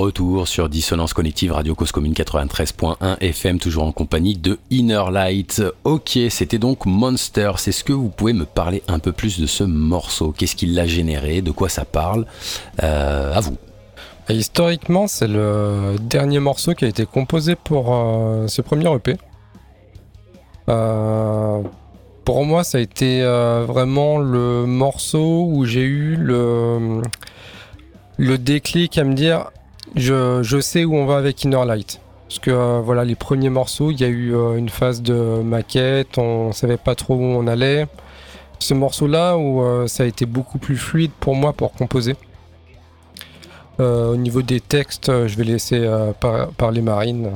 [0.00, 5.62] retour sur Dissonance Cognitive Radio Cause Commune 93.1 FM, toujours en compagnie de Inner Light.
[5.84, 7.52] Ok, c'était donc Monster.
[7.56, 10.66] C'est ce que vous pouvez me parler un peu plus de ce morceau Qu'est-ce qui
[10.66, 11.42] l'a généré?
[11.42, 12.24] De quoi ça parle?
[12.82, 13.56] Euh, À vous.
[14.30, 19.16] historiquement, c'est le dernier morceau qui a été composé pour euh, ce premier EP.
[20.68, 21.62] Euh,
[22.24, 27.02] pour moi, ça a été vraiment le morceau où j'ai eu le
[28.16, 29.50] le déclic à me dire
[29.96, 32.00] je, sais où on va avec Inner Light.
[32.28, 35.14] Parce que euh, voilà, les premiers morceaux, il y a eu euh, une phase de
[35.42, 37.86] maquette, on savait pas trop où on allait.
[38.60, 42.14] Ce morceau-là, où euh, ça a été beaucoup plus fluide pour moi pour composer.
[43.78, 45.88] au niveau des textes, je vais laisser
[46.56, 47.30] parler Marine.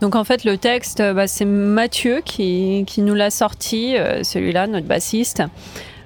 [0.00, 4.86] Donc en fait, le texte, bah, c'est Mathieu qui, qui nous l'a sorti, celui-là, notre
[4.86, 5.42] bassiste.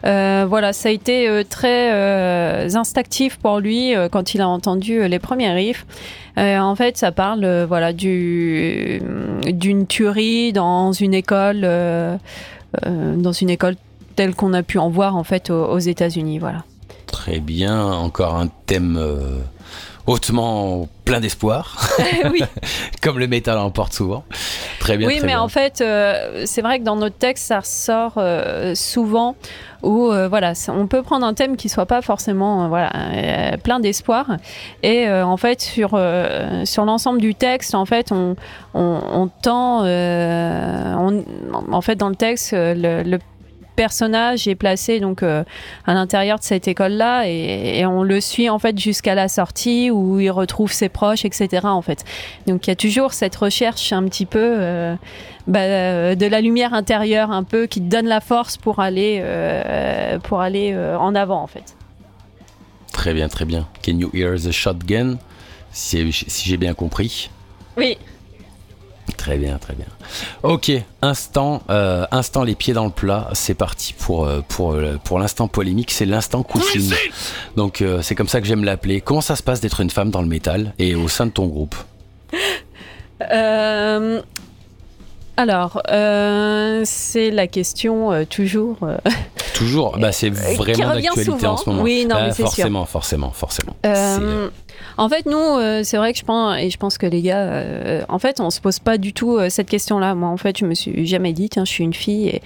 [0.07, 5.07] Euh, voilà, ça a été euh, très euh, instinctif pour lui quand il a entendu
[5.09, 5.87] les premiers riffs.
[6.37, 9.03] en fait, ça parle voilà du
[9.47, 13.77] d'une tuerie dans une école dans une école
[14.17, 16.39] telle qu'on a pu en voir en fait aux, États-Unis.
[16.39, 16.65] Voilà.
[17.07, 19.01] Très bien, encore un thème
[20.07, 21.89] hautement plein d'espoir.
[22.31, 22.43] oui.
[23.03, 24.25] Comme le métal emporte souvent.
[24.79, 25.09] Très bien.
[25.09, 25.83] Oui, mais en fait,
[26.45, 28.21] c'est vrai que dans notre texte, ça ressort
[28.75, 29.37] souvent
[29.83, 33.57] où euh, voilà, on peut prendre un thème qui soit pas forcément euh, voilà euh,
[33.57, 34.37] plein d'espoir.
[34.83, 35.99] Et en fait sur
[36.65, 38.37] sur l'ensemble du texte en fait on
[38.75, 43.19] on, tend en fait dans le texte le
[43.77, 45.45] personnage est placé donc euh,
[45.87, 50.19] à l'intérieur de cette école-là et, on le suit en fait jusqu'à la sortie où
[50.19, 51.61] il retrouve ses proches, etc.
[51.65, 52.05] En fait,
[52.47, 54.97] donc il y a toujours cette recherche un petit peu euh,
[55.47, 60.19] bah, de la lumière intérieure, un peu qui te donne la force pour aller euh,
[60.19, 61.77] pour aller en avant en fait.
[62.93, 63.69] Très bien, très bien.
[63.85, 65.19] Can you hear the shotgun
[65.71, 67.31] Si, si j'ai bien compris.
[67.77, 67.99] Oui.
[69.17, 69.87] Très bien, très bien.
[70.43, 70.71] Ok,
[71.03, 73.29] instant, euh, instant les pieds dans le plat.
[73.33, 75.91] C'est parti pour euh, pour euh, pour l'instant polémique.
[75.91, 76.93] C'est l'instant cousine.
[77.57, 79.01] Donc c'est comme ça que j'aime l'appeler.
[79.01, 81.47] Comment ça se passe d'être une femme dans le métal et au sein de ton
[81.47, 81.75] groupe
[85.39, 85.83] Alors,
[86.85, 88.79] c'est la question toujours.
[89.55, 91.83] Toujours, bah, c'est vraiment d'actualité en ce moment.
[91.83, 92.47] Oui, non, Bah, mais c'est sûr.
[92.47, 93.77] forcément, forcément, forcément.
[94.99, 97.39] En fait, nous, euh, c'est vrai que je pense, et je pense que les gars,
[97.39, 100.15] euh, en fait, on se pose pas du tout euh, cette question-là.
[100.15, 102.41] Moi, en fait, je me suis jamais dit, tiens, je suis une fille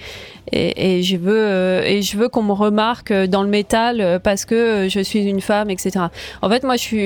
[0.51, 5.23] et, je veux, et veux qu'on me remarque dans le métal parce que je suis
[5.23, 6.05] une femme, etc.
[6.41, 6.99] En fait, moi, je suis,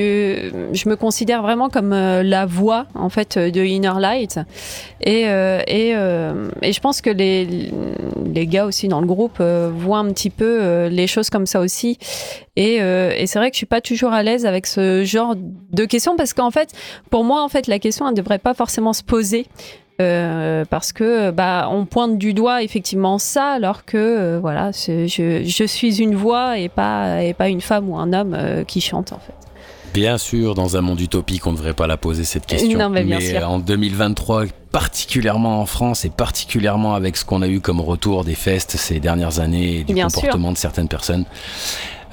[0.74, 4.40] je me considère vraiment comme la voix, en fait, de Inner Light.
[5.02, 7.70] Et, et, je pense que les,
[8.26, 12.00] les gars aussi dans le groupe voient un petit peu les choses comme ça aussi.
[12.56, 15.86] Et, et c'est vrai que je suis pas toujours à l'aise avec ce genre de
[15.86, 16.69] questions parce qu'en fait,
[17.10, 19.47] pour moi, en fait, la question elle devrait pas forcément se poser.
[20.01, 25.08] euh, parce que bah on pointe du doigt effectivement ça alors que euh, voilà je,
[25.08, 28.82] je suis une voix et pas et pas une femme ou un homme euh, qui
[28.82, 29.34] chante en fait
[29.93, 32.78] Bien sûr, dans un monde utopique, on ne devrait pas la poser cette question.
[32.78, 33.49] Non, mais bien sûr.
[33.49, 38.36] en 2023, particulièrement en France et particulièrement avec ce qu'on a eu comme retour des
[38.36, 41.23] festes ces dernières années et du Bien comportement de certaines personnes,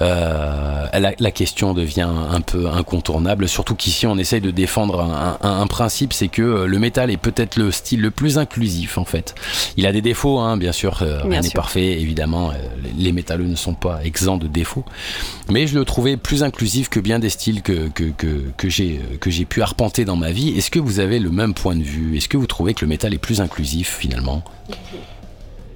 [0.01, 3.47] euh, la, la question devient un peu incontournable.
[3.47, 7.11] Surtout qu'ici, on essaye de défendre un, un- un principe, c'est que euh, le métal
[7.11, 9.35] est peut-être le style le plus inclusif en fait.
[9.77, 12.51] Il a des défauts, hein, bien sûr, euh, Bien rien n'est parfait, évidemment.
[12.97, 14.85] les métalleux ne sont pas exempts de défauts
[15.49, 18.99] mais je le trouvais plus inclusif que bien des styles que, que, que, que j'ai
[19.19, 20.49] que j'ai pu arpenter dans ma vie.
[20.57, 22.17] Est-ce que vous avez le même point de vue?
[22.17, 24.43] Est-ce que vous trouvez que le métal est plus inclusif finalement?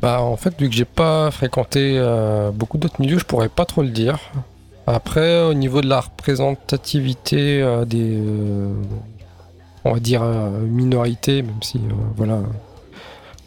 [0.02, 3.66] Bah, en fait, vu que j'ai pas fréquenté euh, beaucoup d'autres milieux, je pourrais pas
[3.66, 4.20] trop le dire.
[4.86, 8.72] Après, au niveau de la représentativité euh, des, euh,
[9.86, 11.82] on va dire, minorités, même si,
[12.16, 12.40] voilà,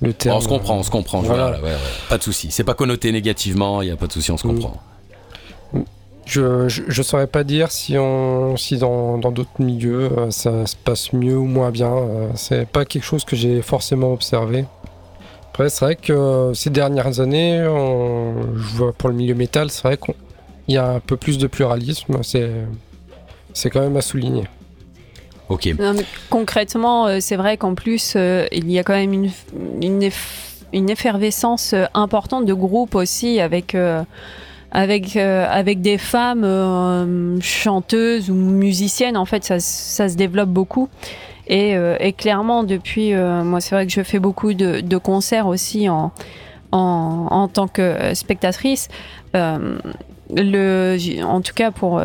[0.02, 0.36] le terme.
[0.36, 1.20] On se comprend, on se comprend.
[1.20, 1.42] Voilà.
[1.44, 1.76] vois, là, ouais, ouais.
[2.08, 2.48] Pas de souci.
[2.50, 3.80] C'est pas connoté négativement.
[3.82, 4.54] Il y a pas de souci, on se Mm.
[4.54, 4.76] comprend.
[6.26, 10.76] Je, je, je saurais pas dire si on, si dans dans d'autres milieux ça se
[10.76, 11.92] passe mieux ou moins bien.
[12.36, 14.64] c'est pas quelque chose que j'ai forcément observé.
[15.52, 19.70] Après, c'est vrai que euh, ces dernières années, on- je vois pour le milieu métal,
[19.70, 20.14] c'est vrai qu'il
[20.68, 22.18] y a un peu plus de pluralisme.
[22.22, 22.50] C'est
[23.52, 24.44] c'est quand même à souligner.
[25.48, 25.66] Ok.
[25.78, 29.30] Non, mais concrètement, euh, c'est vrai qu'en plus, euh, il y a quand même une,
[29.82, 34.04] une, eff- une effervescence importante de groupes aussi avec, euh,
[34.70, 39.16] avec, euh, avec des femmes euh, chanteuses ou musiciennes.
[39.16, 40.88] En fait, ça, ça se développe beaucoup.
[41.50, 45.48] Et, euh, et clairement, depuis, euh, moi, c'est vrai que je fais beaucoup de, concerts
[45.48, 46.12] aussi en,
[46.70, 48.88] en, en tant que spectatrice.
[49.34, 49.76] Euh,
[50.32, 52.00] le, en tout cas pour,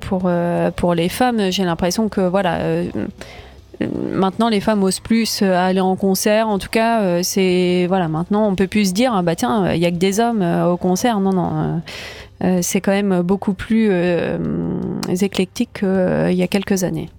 [0.00, 0.30] pour,
[0.76, 2.58] pour les femmes, j'ai l'impression que voilà,
[4.14, 6.48] maintenant les femmes osent plus aller en concert.
[6.48, 9.78] En tout cas, c'est voilà, maintenant on peut plus se dire ah bah tiens, il
[9.78, 11.20] y a que des hommes au concert.
[11.20, 11.82] Non non,
[12.62, 13.90] c'est quand même beaucoup plus
[15.20, 17.10] éclectique qu'il y a quelques années.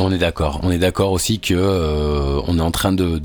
[0.00, 0.60] On est d'accord.
[0.62, 3.20] On est d'accord aussi que euh, on est en train de,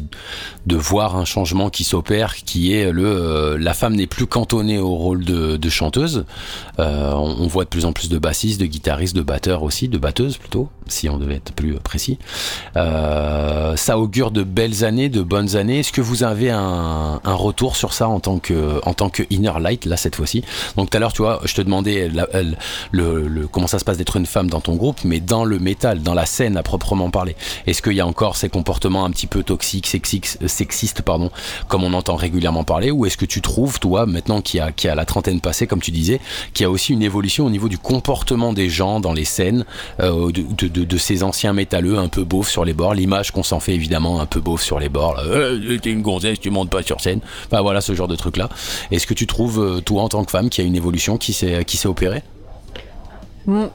[0.68, 4.94] voir un changement qui s'opère, qui est le euh, la femme n'est plus cantonnée au
[4.94, 6.26] rôle de, chanteuse.
[6.80, 9.98] Euh, on, voit de plus en plus de bassistes, de guitaristes, de batteurs aussi, de
[9.98, 12.18] batteuses plutôt, si on devait être plus précis.
[12.76, 15.80] Ça augure de belles années, de bonnes années.
[15.80, 20.16] Est-ce que vous avez un, retour sur ça en tant que inner light là cette
[20.16, 20.44] fois-ci?
[20.76, 22.12] Donc tout à l'heure, tu vois, je te demandais
[23.52, 26.14] comment ça se passe d'être une femme dans ton groupe, mais dans le métal, dans
[26.14, 27.38] la scène proprement parler.
[27.68, 31.30] Est-ce qu'il y a encore ces comportements un petit peu toxiques, sexistes, sexistes pardon,
[31.70, 34.72] comme on entend régulièrement parler, ou est-ce que tu trouves, toi, maintenant qu'il y a,
[34.74, 36.20] qu'il y a la trentaine passée, comme tu disais,
[36.54, 39.64] qu'il y a aussi une évolution au niveau du comportement des gens dans les scènes,
[40.02, 43.60] euh, de, de- ces anciens métalleux un peu beaufs sur les bords, l'image qu'on s'en
[43.60, 46.70] fait évidemment un peu beauf sur les bords, là, Euh, t'es une gonzesse, tu montes
[46.72, 48.50] pas sur scène, enfin voilà ce genre de truc là.
[48.92, 51.18] Est-ce que tu trouves, euh, toi en tant que femme, qu'il y a une évolution
[51.18, 52.24] qui s'est qui opérée?
[53.46, 53.70] Bon,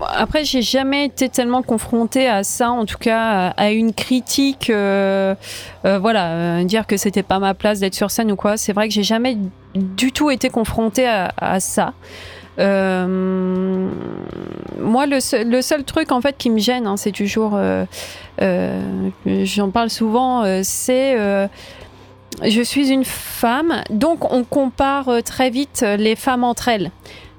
[0.00, 5.34] Après, j'ai jamais été tellement confrontée à ça, en tout cas à une critique, euh,
[5.84, 8.56] euh, voilà, euh, dire que c'était pas ma place d'être sur scène ou quoi.
[8.56, 9.38] C'est vrai que j'ai jamais
[9.74, 11.92] du tout été confrontée à, ça.
[12.58, 13.88] Euh,
[14.80, 17.84] moi, le seul, le seul truc en fait qui me gêne, hein, c'est toujours, euh,
[18.42, 21.48] euh, j'en parle souvent, euh, c'est euh,
[22.42, 26.90] je suis une femme, donc on compare euh, très vite euh, les femmes entre elles.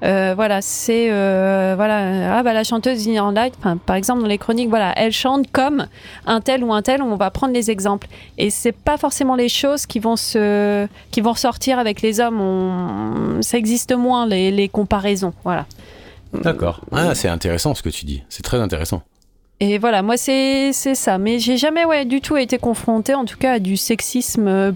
[0.05, 4.69] Euh, voilà, c'est euh, voilà, ah bah la chanteuse Light, par exemple dans les chroniques,
[4.69, 5.87] voilà, elle chante comme
[6.27, 7.01] un tel ou un tel.
[7.01, 11.21] On va prendre les exemples, et c'est pas forcément les choses qui vont se, qui
[11.21, 12.39] vont ressortir avec les hommes.
[12.39, 15.65] On- ça existe moins les, les comparaisons, voilà.
[16.33, 16.81] D'accord.
[16.91, 18.23] Ah, c'est intéressant ce que tu dis.
[18.29, 19.01] C'est très intéressant.
[19.59, 21.17] Et voilà, moi c'est ça.
[21.17, 24.71] Mais j'ai jamais ouais, du tout été confrontée, en tout cas, à du sexisme euh,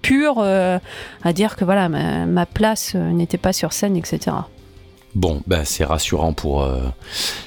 [0.00, 0.78] pur, euh,
[1.24, 4.36] à dire que voilà, ma, ma place euh, n'était pas sur scène, etc.
[5.14, 6.80] Bon, ben c'est rassurant pour euh,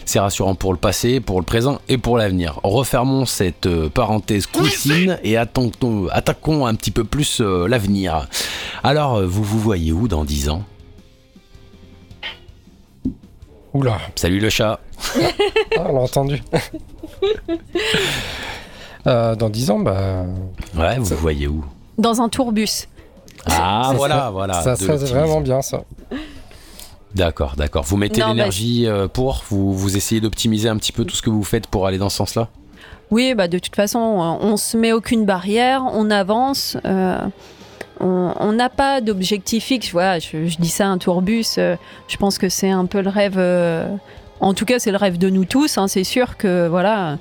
[0.05, 2.59] c'est rassurant pour le passé, pour le présent et pour l'avenir.
[2.63, 8.27] Refermons cette euh, parenthèse cousine et attaquons, attaquons un petit peu plus euh, l'avenir.
[8.83, 10.63] Alors, vous vous voyez où dans 10 ans?
[13.73, 14.79] Oula, Salut le chat.
[15.77, 16.41] ah, on l'a entendu.
[19.07, 20.23] Euh, dans 10 ans, bah,
[20.75, 21.63] Ouais, vous vous voyez où?
[21.99, 22.87] Dans un tourbus.
[23.45, 24.53] Ah ça voilà, serait- voilà.
[24.63, 25.83] ça serait vraiment bien ça.
[27.15, 27.83] D'accord, d'accord.
[27.83, 31.29] Vous mettez l'énergie euh, pour, vous, vous essayez d'optimiser un petit peu tout ce que
[31.29, 32.49] vous faites pour aller dans ce sens-là?
[33.09, 36.75] Oui, bah de toute façon, euh, on se met aucune barrière, on avance.
[36.85, 37.17] euh,
[38.01, 39.91] on on n'a pas d'objectif fixe.
[39.91, 41.45] Voilà, je, je dis ça un tourbus.
[41.57, 41.77] euh,
[42.09, 43.35] je pense que c'est un peu le rêve.
[43.37, 43.87] euh,
[44.41, 45.77] en tout cas, c'est le rêve de nous tous.
[45.77, 47.17] hein, c'est sûr que voilà,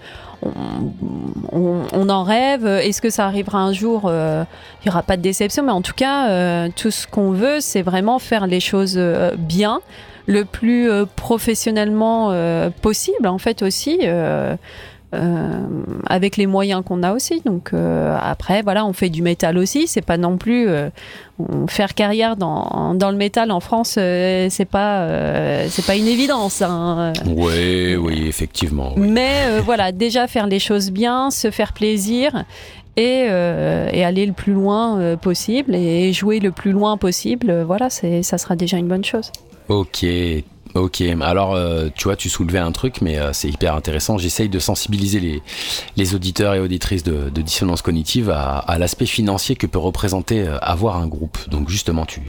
[1.53, 2.67] on, en rêve.
[2.67, 4.45] Est-ce que ça arrivera un jour euh,
[4.81, 7.61] Il n'y aura pas de déception, mais en tout cas, euh, tout ce qu'on veut,
[7.61, 9.81] c'est vraiment faire les choses euh, bien,
[10.27, 12.35] le plus professionnellement
[12.81, 13.99] possible, en fait aussi.
[15.15, 15.61] Euh,
[16.07, 17.41] avec les moyens qu'on a aussi.
[17.45, 19.87] Donc euh, après, voilà, on fait du métal aussi.
[19.87, 20.91] C'est pas non plus euh,
[21.69, 23.97] faire carrière dans, dans le métal en France.
[23.99, 26.63] euh, c'est pas euh, c'est pas une évidence.
[26.63, 27.13] hein.
[27.27, 28.93] Oui, oui, effectivement.
[28.97, 29.09] oui.
[29.09, 32.45] Mais euh, voilà, déjà faire les choses bien, se faire plaisir.
[32.97, 38.23] Et, et aller le plus loin possible et jouer le plus loin possible, voilà, c'est,
[38.23, 39.33] ça sera déjà une bonne chose.
[39.69, 40.07] Ok,
[40.75, 41.03] ok.
[41.21, 44.19] Alors, euh, tu vois, tu soulevais un truc, mais euh, c'est hyper intéressant.
[44.19, 45.43] J'essaye de sensibiliser
[45.97, 50.97] les, auditeurs et auditrices de, dissonance cognitive à, l'aspect financier que peut représenter euh, avoir
[50.97, 51.39] un groupe.
[51.49, 52.23] Donc, justement, tu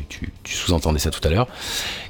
[0.45, 1.47] sous-entendais ça tout à l'heure.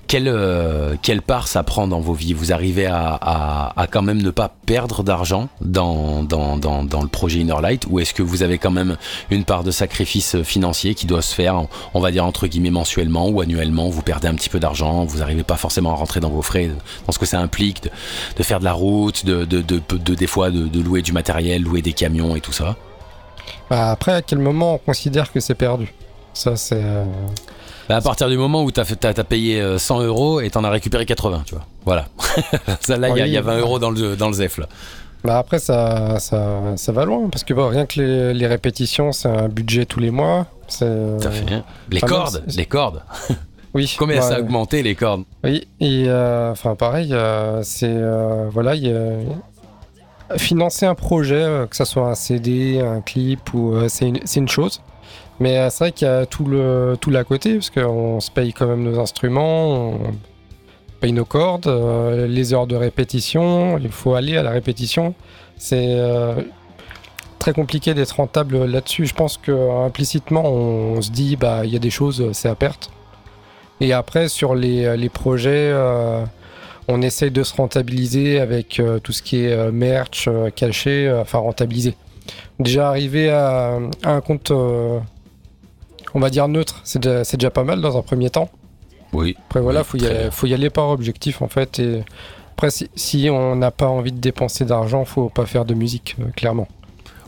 [0.08, 4.04] Quelle, euh, quelle part ça prend dans vos vies Vous arrivez à, à, à quand
[4.04, 8.13] même ne pas perdre d'argent dans, dans, dans, dans le projet Inner Light Ou est-ce
[8.13, 8.98] que vous avez quand même
[9.32, 11.60] une part de sacrifice financier qui doit se faire,
[11.96, 15.18] on va dire entre guillemets mensuellement ou annuellement Vous perdez un petit peu d'argent, vous
[15.20, 16.70] n'arrivez pas forcément à rentrer dans vos frais,
[17.08, 17.89] dans ce que ça implique de,
[18.38, 21.13] de faire de la route, de, de, de, de- des fois de, de louer du
[21.13, 22.76] matériel, louer des camions et tout ça?
[23.72, 25.91] Bah, après, à quel moment on considère que c'est perdu?
[26.34, 26.76] Ça, c'est.
[26.84, 27.06] euh,
[27.89, 30.69] Bah, À partir du moment où tu as, payé euh, 100 euros et t'en as
[30.69, 31.65] récupéré 80, tu vois.
[31.86, 32.06] Voilà.
[32.82, 34.58] ça, là, il y, a- il y a 20 euros dans le, dans le ZEF,
[34.58, 34.67] là.
[35.24, 37.30] Bah après, ça, ça, ça va loin.
[37.32, 40.45] Parce que rien que les, les répétitions, c'est un budget tous les mois.
[40.78, 40.86] Tout
[41.24, 41.45] à fait.
[41.91, 43.02] Les cordes, les cordes.
[43.74, 43.93] Oui.
[44.00, 45.24] Combien ça a augmenté, les cordes?
[45.43, 51.36] Oui, et euh, enfin pareil, euh, c'est euh, voilà, il y a- financer un projet,
[51.43, 54.82] euh, que ça soit un CD, un clip ou euh, c'est une, c'est une chose,
[55.39, 58.32] mais euh, c'est vrai qu'il y a tout le tout l'à côté parce qu'on se
[58.32, 60.00] paye quand même nos instruments, on
[61.02, 65.13] paye nos cordes, euh, les heures de répétition, il faut aller à la répétition,
[65.58, 66.36] c'est euh,
[67.39, 69.06] très compliqué d'être rentable là-dessus.
[69.06, 72.56] Je pense que implicitement on, se dit bah il y a des choses c'est à
[72.56, 72.91] perte.
[73.82, 75.74] Et après, sur les, les projets,
[76.88, 81.98] on essaye de se rentabiliser avec tout ce qui est merch, caché, enfin rentabiliser.
[82.58, 84.54] Déjà arriver à, un compte,
[86.15, 88.49] on va dire neutre, c'est déjà, pas mal dans un premier temps.
[89.13, 89.36] Oui.
[89.47, 90.32] Après voilà, Oui, faut, y aller, bien.
[90.32, 91.78] faut y aller par objectif en fait.
[91.80, 92.04] Et
[92.54, 96.15] après, si, si on n'a pas envie de dépenser d'argent, faut pas faire de musique,
[96.19, 96.67] euh, clairement.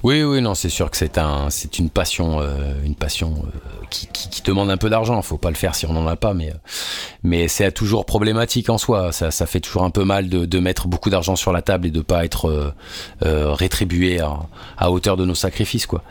[0.04, 3.86] Oui, oui, non, c'est sûr que c'est un, c'est une passion, euh, une passion euh,
[3.90, 5.22] qui, qui, qui demande un peu d'argent.
[5.22, 6.54] Faut pas le faire si on n'en a pas, mais,
[7.24, 9.12] mais c'est toujours problématique en soi.
[9.12, 11.88] Ça, ça fait toujours un peu mal de, de mettre beaucoup d'argent sur la table
[11.88, 12.72] et de pas être euh,
[13.26, 14.38] euh, rétribué à,
[14.78, 16.04] à hauteur de nos sacrifices, quoi.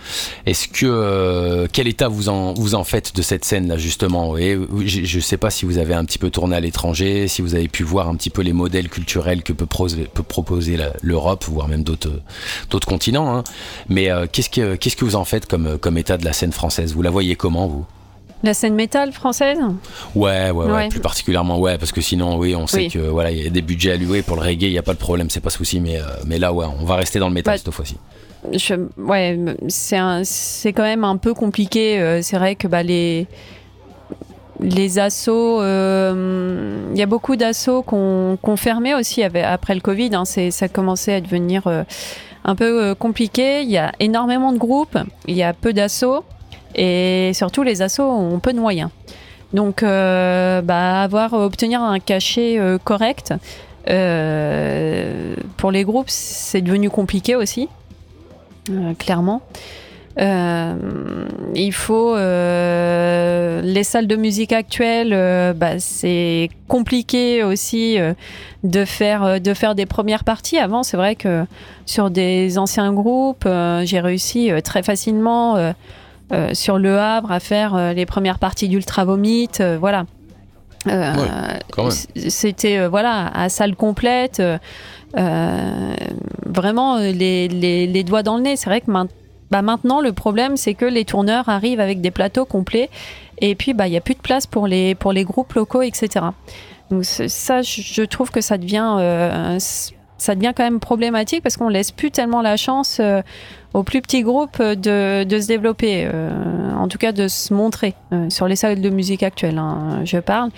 [0.47, 4.37] Est-ce que euh, quel état vous en vous en faites de cette scène là justement?
[4.37, 7.41] Et je, je sais pas si vous avez un petit peu tourné à l'étranger, si
[7.41, 11.45] vous avez pu voir un petit peu les modèles culturels que peut, peut proposer l'Europe,
[11.45, 12.21] voire même d'autres
[12.71, 13.37] d'autres continents.
[13.37, 13.45] Hein.
[13.89, 16.53] Mais euh, qu'est-ce que qu'est-ce que vous en faites comme comme état de la scène
[16.53, 16.95] française?
[16.95, 17.85] Vous la voyez comment vous?
[18.43, 19.59] La scène métal française?
[20.15, 20.89] Ouais, ouais, ouais, Ouais.
[20.89, 22.89] plus particulièrement, ouais, parce que sinon, oui, on sait Oui.
[22.91, 24.93] que voilà, il y a des budgets alloués pour le reggae, il y a pas
[24.93, 27.35] de problème, c'est pas souci, mais euh, mais là, ouais, on va rester dans le
[27.35, 27.97] métal Bah, cette fois-ci.
[28.53, 31.99] je, ouais, c'est un- c'est quand même un peu compliqué.
[31.99, 33.27] euh, C'est vrai que bah, les
[34.61, 34.99] les
[35.63, 40.11] euh, il y a beaucoup d'assos qu'on qu'on fermé aussi avec- après le Covid.
[40.15, 41.67] hein, c'est ça commençait à devenir
[42.47, 43.63] un peu euh, compliqué.
[43.63, 46.25] Il y a énormément de groupes, il y a peu d'assos
[46.75, 48.91] et surtout les assos ont peu de moyens.
[49.53, 53.35] Donc, euh, bah, avoir obtenir un cachet euh, correct
[55.57, 57.69] pour les groupes, c'est devenu compliqué aussi,
[58.99, 59.43] clairement.
[60.19, 60.75] Euh,
[61.55, 67.99] il faut euh, les salles de musique actuelles, euh, bah, c'est compliqué aussi
[68.65, 70.59] de faire de faire des premières parties.
[70.59, 71.45] Avant, c'est vrai que
[71.85, 73.47] sur des anciens groupes,
[73.85, 75.73] j'ai réussi très facilement euh,
[76.55, 80.07] sur le Havre à faire euh, les premières parties d'Ultra Vomit, euh, voilà.
[82.29, 84.41] C'était voilà à salle complète,
[86.47, 88.57] vraiment les, les- les doigts dans le nez.
[88.57, 89.09] C'est vrai que main-
[89.51, 92.91] bah, maintenant le problème c'est que les tourneurs arrivent avec des plateaux complets
[93.39, 95.83] et puis bah il y a plus de place pour les pour les groupes locaux
[95.83, 96.27] etc.
[96.91, 99.59] Donc ça je trouve que ça devient euh,
[100.19, 103.23] ça devient quand même problématique parce qu'on laisse plus tellement la chance euh,
[103.75, 106.31] aux plus petits groupes de, de se développer, euh,
[106.75, 107.95] en tout cas de se montrer
[108.31, 109.59] sur les salles de musique actuelles.
[109.59, 110.49] hein, je parle.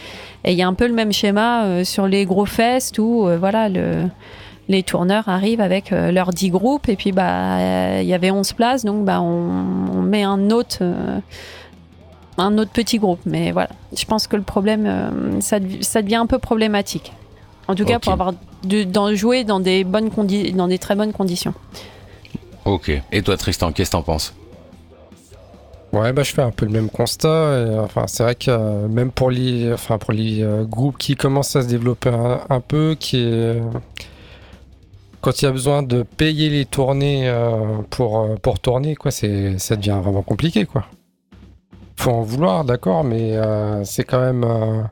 [0.44, 3.68] Et il y a un peu le même schéma sur les gros fests où voilà
[3.68, 4.04] le
[4.68, 8.30] les tourneurs arrivent avec euh, leurs 10 groupes et puis bah euh, il y avait
[8.30, 9.50] 11 places donc bah on,
[9.94, 11.18] on met un autre euh,
[12.36, 13.20] un autre petit groupe.
[13.26, 13.70] Mais voilà.
[13.96, 17.12] Je pense que le problème euh, ça, dev- ça devient un peu problématique.
[17.66, 18.32] En tout cas pour avoir
[18.64, 21.54] de, jouer dans des bonnes condi- dans des très bonnes conditions.
[22.64, 22.90] Ok.
[23.12, 24.34] Et toi, Tristan, qu'est-ce que t'en penses?
[25.92, 27.28] Ouais, bah, je fais un peu le même constat.
[27.66, 31.14] et, enfin, c'est vrai que euh, même pour les, enfin, pour les euh, groupes qui
[31.16, 33.22] commencent à se développer un, un peu, qui
[35.20, 39.10] quand il y a besoin de payer les tournées euh, pour, euh, pour tourner, quoi,
[39.10, 40.84] ça devient vraiment compliqué, quoi.
[41.96, 44.82] Faut en vouloir, d'accord, mais euh, c'est quand même, euh,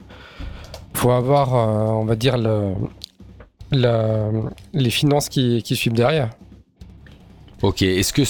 [0.94, 2.72] faut avoir, on va dire le,
[3.70, 4.30] la-
[4.72, 6.30] les finances qui, qui suivent derrière.
[7.62, 7.82] Ok.
[7.82, 8.24] Est-ce que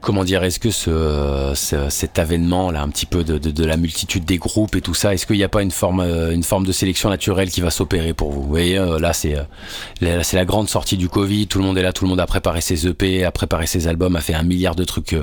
[0.00, 3.64] comment dire, est-ce que ce, ce- cet avènement là, un petit peu de, de- de
[3.64, 6.32] la multitude des groupes et tout ça, est-ce qu'il n'y a pas une forme, euh,
[6.32, 8.42] une forme de sélection naturelle qui va s'opérer pour vous?
[8.42, 11.46] Vous voyez, euh, là c'est, euh, c'est la grande sortie du Covid.
[11.48, 13.88] Tout le monde est là, tout le monde a préparé ses EP, a préparé ses
[13.88, 15.16] albums, a fait un milliard de trucs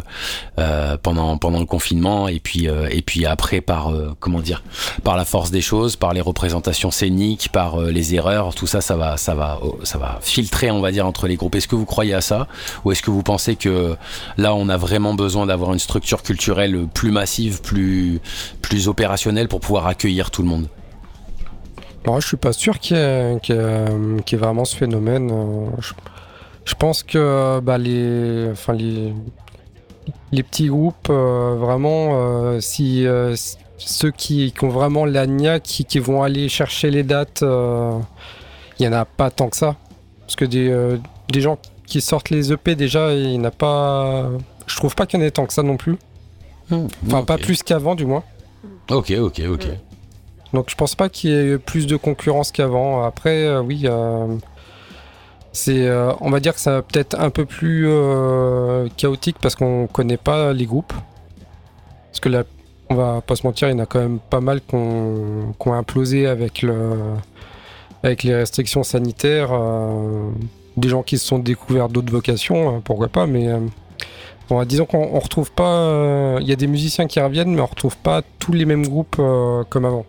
[0.60, 4.64] euh, pendant pendant le confinement et puis euh, et puis après par euh, comment dire,
[5.04, 8.96] par la force des choses, par les représentations scéniques, par les erreurs, tout ça, ça
[8.96, 11.56] va ça va oh, ça va filtrer, on va dire, entre les groupes.
[11.56, 12.48] Est-ce que vous croyez à ça?
[12.84, 13.96] Ou est-ce que vous pensez que
[14.38, 18.20] là on a vraiment besoin d'avoir une structure culturelle plus massive, plus
[18.62, 20.68] plus opérationnelle pour pouvoir accueillir tout le monde
[22.06, 23.38] Moi, je suis pas sûr qu'il y, ait-
[24.26, 25.32] qu'il vraiment ce phénomène.
[25.32, 25.66] euh,
[26.66, 29.14] Je, pense que bah, les, enfin, les,
[30.32, 33.06] les petits groupes, euh, vraiment, euh, si
[33.78, 38.88] ceux qui, qui ont vraiment l'ANIA, qui, qui vont aller chercher les dates, il y
[38.88, 39.76] en a pas tant que ça.
[40.22, 40.98] Parce que des,
[41.32, 44.30] des gens qui sortent les EP, déjà, il n'y en a pas.
[44.68, 45.98] Je trouve pas qu'il y en ait tant que ça non plus.
[47.08, 48.24] Enfin, pas plus qu'avant, du moins.
[48.90, 49.68] Ok, ok, ok.
[50.54, 53.04] Donc je pense pas qu'il y ait eu plus de concurrence qu'avant.
[53.04, 54.28] Après, euh, oui, euh,
[55.52, 59.88] c'est, euh, on va dire que ça peut-être un peu plus euh, chaotique parce qu'on
[59.88, 60.94] connaît pas les groupes.
[62.10, 62.44] Parce que là,
[62.90, 65.54] on va pas se mentir, il y en a quand même pas mal qui ont,
[65.60, 66.94] qui ont implosé avec le,
[68.04, 69.50] avec les restrictions sanitaires.
[69.52, 70.30] euh,
[70.78, 73.60] des gens qui se sont découverts d'autres vocations, euh, pourquoi pas, mais euh,
[74.50, 75.70] bon, disons qu'on on retrouve pas.
[75.70, 78.88] euh, Il y a des musiciens qui reviennent, mais on retrouve pas tous les mêmes
[78.88, 80.06] groupes euh, comme avant.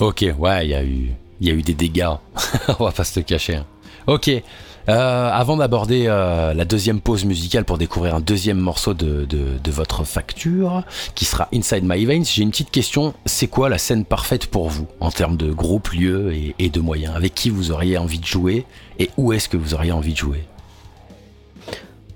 [0.00, 1.10] Ok, ouais, il y a eu,
[1.40, 2.08] il y a eu des dégâts.
[2.80, 3.56] On va pas se le cacher.
[3.56, 3.66] hein.
[4.06, 4.28] Ok.
[4.28, 9.56] euh, avant d'aborder euh, la deuxième pause musicale pour découvrir un deuxième morceau de, de,
[9.62, 10.82] de votre facture,
[11.14, 13.14] qui sera Inside My Veins, j'ai une petite question.
[13.24, 16.80] C'est quoi la scène parfaite pour vous en termes de groupe, lieu et, et de
[16.80, 17.14] moyens?
[17.16, 18.66] Avec qui vous auriez envie de jouer
[18.98, 20.44] et où est-ce que vous auriez envie de jouer?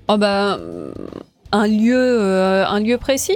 [0.07, 0.59] Oh bah,
[1.51, 3.35] un lieu, euh, un lieu précis.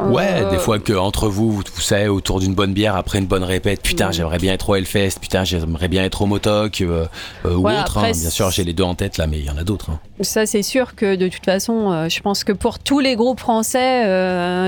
[0.00, 3.20] Ouais, Euh, des fois que entre vous, vous, vous savez, autour d'une bonne bière, après
[3.20, 4.12] une bonne répète, putain, Mm.
[4.12, 7.06] j'aimerais bien être au Hellfest, putain, j'aimerais bien être au Motoc, euh,
[7.44, 7.96] euh, ou Ouais, autre.
[7.98, 8.12] après, hein.
[8.20, 9.90] Bien sûr, j'ai les deux en tête là, mais il y en a d'autres.
[9.90, 10.00] hein.
[10.20, 14.04] Ça, c'est sûr que de toute façon, je pense que pour tous les groupes français,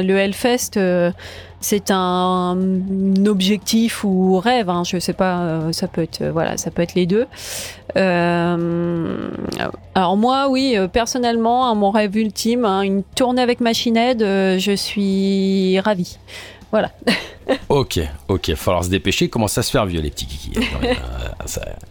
[0.02, 0.78] le Hellfest,
[1.68, 2.56] c'est un,
[3.26, 4.70] objectif ou rêve.
[4.70, 7.26] hein, je sais pas, euh, ça peut être, euh, voilà, ça peut être les deux.
[7.96, 9.30] Euh,
[9.96, 14.76] alors moi, oui, personnellement, hein, mon rêve ultime, hein, une tournée avec Machine Head, je
[14.76, 16.18] suis ravie.
[16.70, 16.90] Voilà.
[17.68, 19.28] Ok, ok, falloir se dépêcher.
[19.28, 20.58] Comment ça se faire vieux les petits kikis?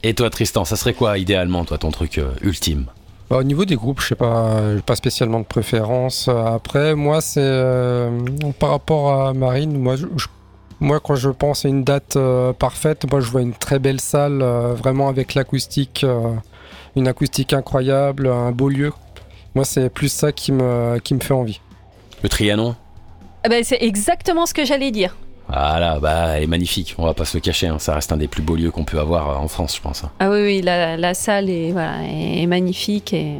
[0.04, 2.88] Et toi, Tristan, ça serait quoi idéalement, toi, ton truc ultime?
[3.30, 6.28] Bah, au niveau des groupes, je sais pas, pas spécialement de préférence.
[6.28, 8.10] Après, moi, c'est euh,
[8.60, 10.28] par rapport à Marine, moi, je- je-
[10.80, 14.00] moi, quand je pense à une date euh, parfaite, moi, je vois une très belle
[14.00, 16.34] salle, euh, vraiment avec l'acoustique, euh,
[16.96, 18.92] une acoustique incroyable, un beau lieu.
[19.56, 21.62] Moi, c'est plus ça qui me, qui me fait envie.
[22.22, 22.76] Le Trianon?
[23.46, 25.16] Eh ben, c'est exactement ce que j'allais dire.
[25.48, 26.96] Voilà, bah, elle est magnifique.
[26.98, 27.68] On va pas se le cacher.
[27.68, 27.78] hein.
[27.80, 30.04] Ça reste un des plus beaux lieux qu'on peut avoir euh, en France, je pense.
[30.04, 30.12] hein.
[30.20, 33.38] Ah oui, oui, la, la salle est, voilà, est magnifique et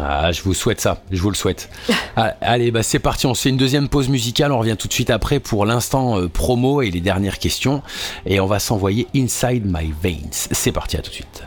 [0.00, 1.68] Ah, je vous souhaite ça, je vous le souhaite.
[2.16, 4.86] Ah, allez, bah c'est parti, on se fait une deuxième pause musicale, on revient tout
[4.86, 7.82] de suite après pour l'instant euh, promo et les dernières questions.
[8.24, 10.28] Et on va s'envoyer Inside My Veins.
[10.30, 11.42] C'est parti, à tout de suite.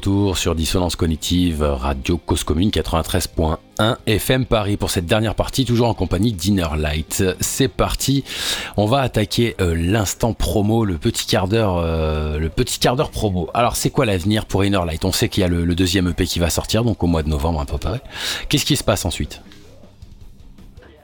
[0.00, 5.88] Retour sur Dissonance Cognitive, Radio Cause Commune 93.1 FM Paris pour cette dernière partie, toujours
[5.88, 7.22] en compagnie d'Inner Light.
[7.40, 8.24] C'est parti,
[8.78, 13.10] on va attaquer euh, l'instant promo, le petit quart d'heure, euh, le petit quart d'heure
[13.10, 13.50] promo.
[13.52, 15.04] Alors c'est quoi l'avenir pour Inner Light?
[15.04, 17.28] On sait qu'il y a le, deuxième EP qui va sortir, donc au mois de
[17.28, 18.00] novembre à peu près.
[18.48, 19.42] Qu'est-ce qui se passe ensuite?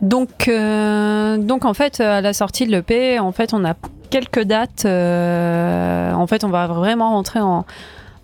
[0.00, 3.74] Donc, euh, donc en fait, à la sortie de l'EP, en fait, on a
[4.08, 4.86] quelques dates.
[4.86, 7.66] en fait, on va vraiment rentrer en,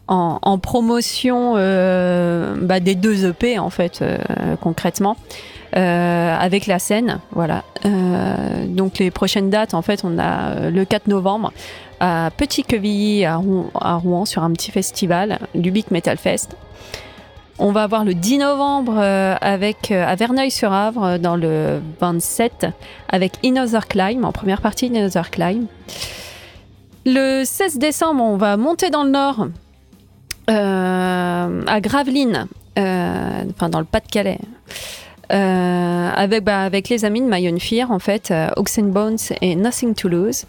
[0.09, 4.19] en, promotion euh, bah, des deux EP en fait euh,
[4.61, 5.17] concrètement
[5.77, 7.65] euh, avec la scène voilà
[8.67, 11.53] donc les prochaines dates en fait on a le 4 novembre
[12.01, 16.57] à Petit Quevilly à, Rouen, sur un petit festival Lubic Metal Fest
[17.59, 22.67] on va avoir le 10 novembre avec à Verneuil-sur-Avre dans le 27
[23.09, 25.67] avec Inother Climb en première partie Inother Climb.
[27.05, 29.47] Le 16 décembre, on va monter dans le nord
[30.49, 34.39] à Gravelines, euh, enfin dans le Pas-de-Calais.
[35.33, 38.33] Euh, avec, bah, avec les amis de My Fear, en fait,
[38.91, 40.45] Bones et Nothing to Lose.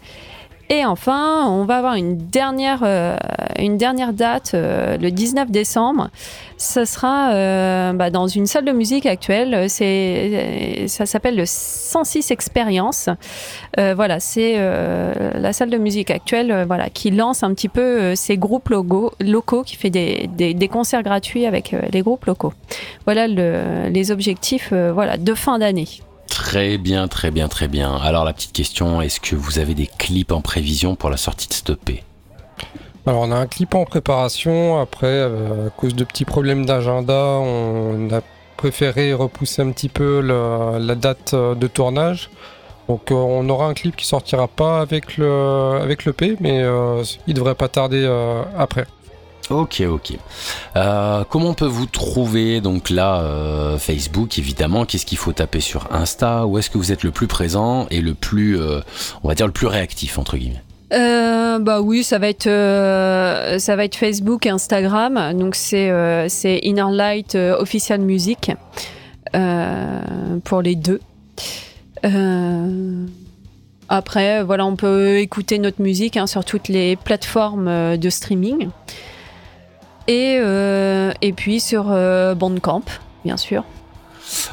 [0.70, 3.16] Et enfin, on va avoir une dernière, euh,
[3.58, 6.08] une dernière date euh, le 19 décembre.
[6.56, 9.68] Ce sera euh, bah, dans une salle de musique actuelle.
[9.68, 13.10] C'est, ça s'appelle le 106 Experience.
[13.76, 18.70] voilà, c'est la salle de musique actuelle voilà, qui lance un petit peu ces groupes
[18.70, 22.52] locaux, qui fait des, des, concerts gratuits avec les groupes locaux.
[23.04, 25.88] Voilà le, les objectifs voilà, de fin d'année.
[26.34, 27.94] Très bien, très bien, très bien.
[27.94, 31.46] Alors la petite question, est-ce que vous avez des clips en prévision pour la sortie
[31.46, 32.02] de Stoppé
[33.06, 37.14] alors on a un clip en préparation, après euh, à cause de petits problèmes d'agenda,
[37.14, 38.22] on n'a
[38.56, 42.30] préféré repousser un petit peu la date euh, de tournage.
[42.88, 46.64] Donc euh, on aura un clip qui sortira pas avec le P, mais
[47.26, 48.08] il devrait pas tarder
[48.56, 48.86] après.
[49.50, 50.12] Ok, ok.
[50.76, 54.84] Euh, comment on peut vous trouver Donc là, euh, Facebook, évidemment?
[54.84, 56.46] Qu'est-ce qu'il faut taper sur Insta?
[56.46, 58.80] Où est-ce que vous êtes le plus présent et le plus, euh,
[59.22, 60.62] on va dire, le plus réactif entre guillemets?
[61.60, 65.32] Bah oui, ça va être ça va être Facebook et Instagram.
[65.38, 68.52] Donc c'est euh, c'est Innerlight euh, Official Music
[70.44, 71.00] pour les deux.
[73.88, 78.68] Après, voilà, on peut écouter notre musique hein, sur toutes les plateformes de streaming.
[80.08, 82.82] Et, euh, et puis sur euh, Bandcamp,
[83.24, 83.64] bien sûr.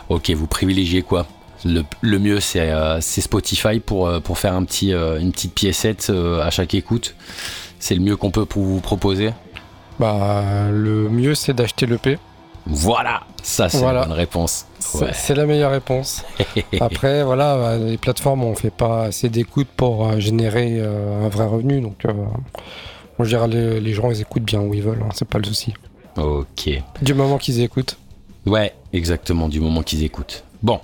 [0.10, 1.26] Ok, vous privilégiez quoi?
[1.64, 5.32] Le, le mieux, c'est euh, c'est Spotify pour, euh, pour faire un petit, euh, une
[5.32, 7.16] petite piécette euh, à chaque écoute.
[7.80, 9.32] C'est le mieux qu'on peut pour vous proposer?
[10.00, 12.18] Bah le mieux c'est d'acheter le P.
[12.66, 14.02] Voilà, ça c'est Voilà.
[14.02, 14.66] la bonne réponse.
[14.80, 15.12] C'est Ouais.
[15.14, 16.24] c'est la meilleure réponse.
[16.80, 21.82] Après voilà, les plateformes on fait pas assez d'écoute pour générer euh, un vrai revenu.
[21.82, 22.04] Donc
[23.24, 25.74] gère les, les gens ils écoutent bien où ils veulent, hein, c'est pas le souci.
[26.18, 26.70] Ok.
[27.02, 27.98] Du moment qu'ils écoutent.
[28.46, 30.44] Ouais, exactement, du moment qu'ils écoutent.
[30.64, 30.80] Bon,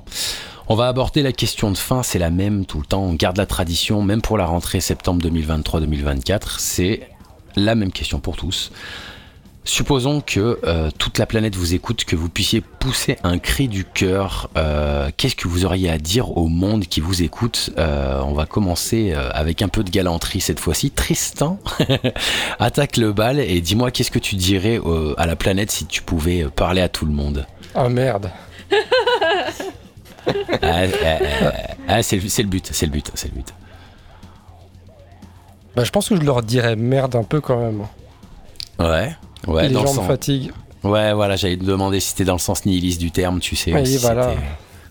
[0.68, 3.38] on va aborder la question de fin, c'est la même tout le temps, on garde
[3.38, 7.10] la tradition, même pour la rentrée septembre 2023-2024, c'est
[7.56, 8.72] la même question pour tous.
[9.72, 13.84] Supposons que euh, toute la planète vous écoute, que vous puissiez pousser un cri du
[13.84, 14.50] cœur.
[14.56, 17.72] euh, Qu'est-ce que vous auriez à dire au monde qui vous écoute?
[17.78, 20.90] Euh, On va commencer avec un peu de galanterie cette fois-ci.
[20.92, 21.60] Tristan,
[22.60, 24.80] attaque le bal et dis-moi qu'est-ce que tu dirais
[25.18, 27.46] à la planète si tu pouvais parler à tout le monde?
[27.76, 28.32] Ah merde.
[30.28, 30.88] Ah, ah,
[31.42, 31.52] ah,
[31.90, 33.54] ah, c'est le c'est le but, c'est le but, c'est le but.
[35.76, 37.84] Bah je pense que je leur dirais merde un peu quand même.
[38.80, 39.16] Ouais,
[39.46, 40.52] ouais, les gens me fatiguent.
[40.84, 43.74] Ouais, voilà, j'allais te demander si c'était dans le sens nihiliste du terme, tu sais.
[43.74, 44.34] Oui, si voilà.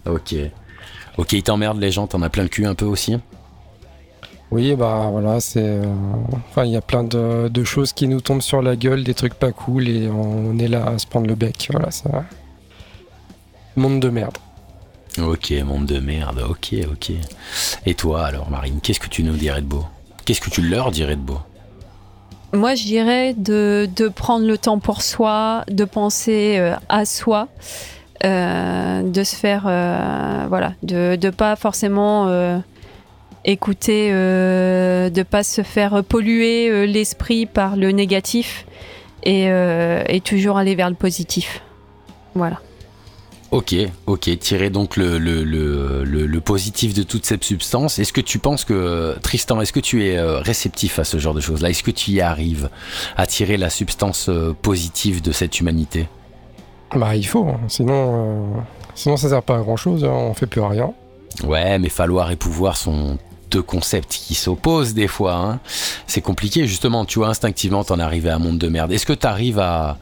[0.07, 0.35] Ok.
[1.19, 3.17] Ok, ils t'emmerdent les gens, t'en as plein le cul un peu aussi.
[4.51, 5.61] Oui, bah voilà, c'est.
[5.63, 5.85] euh,
[6.51, 9.15] Enfin, il y a plein de, de choses qui nous tombent sur la gueule, des
[9.15, 11.69] trucs pas cool, et on est là à se prendre le bec.
[11.73, 12.25] Voilà, ça.
[13.77, 14.37] Monde de merde.
[15.21, 17.13] Ok, monde de merde, ok, ok.
[17.87, 19.85] Et toi alors, Marine, qu'est-ce que tu nous dirais de beau?
[20.25, 21.39] Qu'est-ce que tu leur dirais de beau?
[22.53, 27.49] Moi, je dirais de, prendre le temps pour soi, de penser euh, à soi,
[28.25, 32.63] euh, de se faire, euh, voilà, de ne pas forcément
[33.45, 38.67] écouter, de pas se faire polluer l'esprit par le négatif
[39.23, 41.63] et, et toujours aller vers le positif.
[42.35, 42.61] Voilà.
[43.53, 43.75] Ok,
[44.07, 47.99] ok, tirer donc le, le, le, le- positif de toute cette substance.
[47.99, 51.33] Est-ce que tu penses que, Tristan, est-ce que tu es euh, réceptif à ce genre
[51.33, 51.71] de choses-là?
[51.71, 52.69] Est-ce que tu y arrives
[53.17, 56.09] à tirer la substance euh, positive de cette humanité?
[56.95, 57.61] Bah, il faut, hein.
[57.69, 57.93] sinon,
[58.57, 58.61] euh,
[58.95, 60.93] sinon ça sert pas à grand chose, on fait plus rien.
[61.45, 63.17] Ouais, mais falloir et pouvoir sont
[63.51, 65.35] deux concepts qui s'opposent des fois.
[65.35, 65.61] hein.
[66.07, 67.05] C'est compliqué, justement.
[67.05, 68.91] Tu vois, instinctivement, t'en arrives à un monde de merde.
[68.93, 69.99] Est-ce que t'arrives à,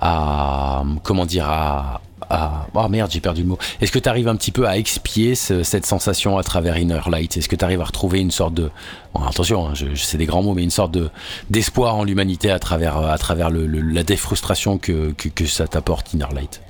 [0.00, 2.00] à, comment dire, à,
[2.30, 3.58] à- oh merde, j'ai perdu le mot.
[3.80, 7.36] Est-ce que t'arrives un petit peu à expier ce- cette sensation à travers Inner Light?
[7.36, 8.70] Est-ce que t'arrives à retrouver une sorte de,
[9.14, 11.10] bon, attention, hein, je, je sais des grands mots, mais une sorte de
[11.50, 15.66] d'espoir en l'humanité à travers, à travers le, le- la défrustration que, que, que ça
[15.68, 16.60] t'apporte Inner Light?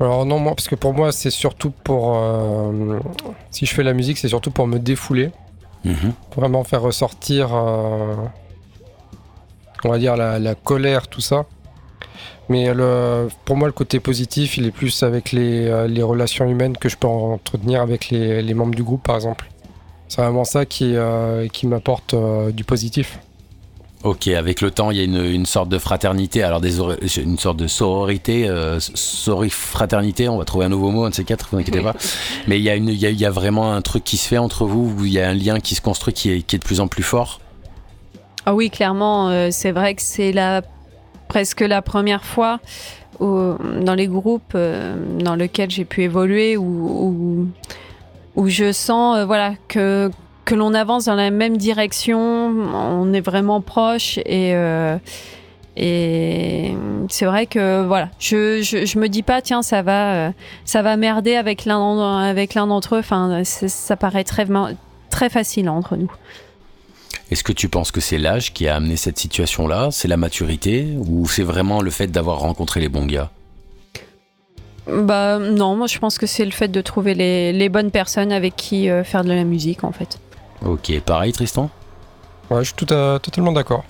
[0.00, 2.16] Alors non, moi, parce que pour moi, c'est surtout pour...
[2.16, 3.00] euh,
[3.50, 5.30] si je fais la musique, c'est surtout pour me défouler.
[5.84, 6.12] Mhm.
[6.36, 8.14] vraiment faire ressortir, euh,
[9.84, 11.46] on va dire, la, la colère, tout ça.
[12.48, 16.48] Mais le, pour moi, le côté positif, il est plus avec les, euh, les relations
[16.48, 19.50] humaines que je peux entretenir avec les, les membres du groupe, par exemple.
[20.08, 23.18] C'est vraiment ça qui, euh, qui m'apporte euh, du positif.
[24.04, 26.78] Ok, avec le temps, il y a une, une sorte de fraternité, alors des
[27.18, 31.24] une sorte de sororité, euh, sorifraternité, on va trouver un nouveau mot, un de ces
[31.24, 31.94] quatre, vous inquiétez pas.
[32.46, 34.16] Mais il y, a une- il y, a, il y a vraiment un truc qui
[34.16, 36.42] se fait entre vous, où il y a un lien qui se construit qui est,
[36.42, 37.40] qui est de plus en plus fort.
[38.46, 40.62] Ah oui, clairement, euh, c'est vrai que c'est la
[41.28, 42.60] presque la première fois
[43.20, 47.48] dans les groupes euh, dans lesquels j'ai pu évoluer où,
[48.36, 50.10] où, je sens euh, voilà que
[50.44, 54.96] que l'on avance dans la même direction, on est vraiment proche et euh,
[55.76, 56.74] et
[57.08, 60.32] c'est vrai que voilà, je, je, je me dis pas tiens ça va
[60.64, 63.00] ça va merder avec l'un avec l'un d'entre eux.
[63.00, 64.46] Enfin, ça paraît très
[65.10, 66.10] très facile entre nous.
[67.30, 69.90] Est-ce que tu penses que c'est l'âge qui a amené cette situation-là?
[69.90, 70.94] C'est la maturité?
[71.08, 73.30] Ou c'est vraiment le fait d'avoir rencontré les bons gars?
[74.90, 78.32] Bah non, moi je pense que c'est le fait de trouver les, les bonnes personnes
[78.32, 80.18] avec qui euh, faire de la musique en fait.
[80.64, 81.68] Ok, pareil Tristan?
[82.50, 83.84] Ouais, je suis tout à- totalement d'accord.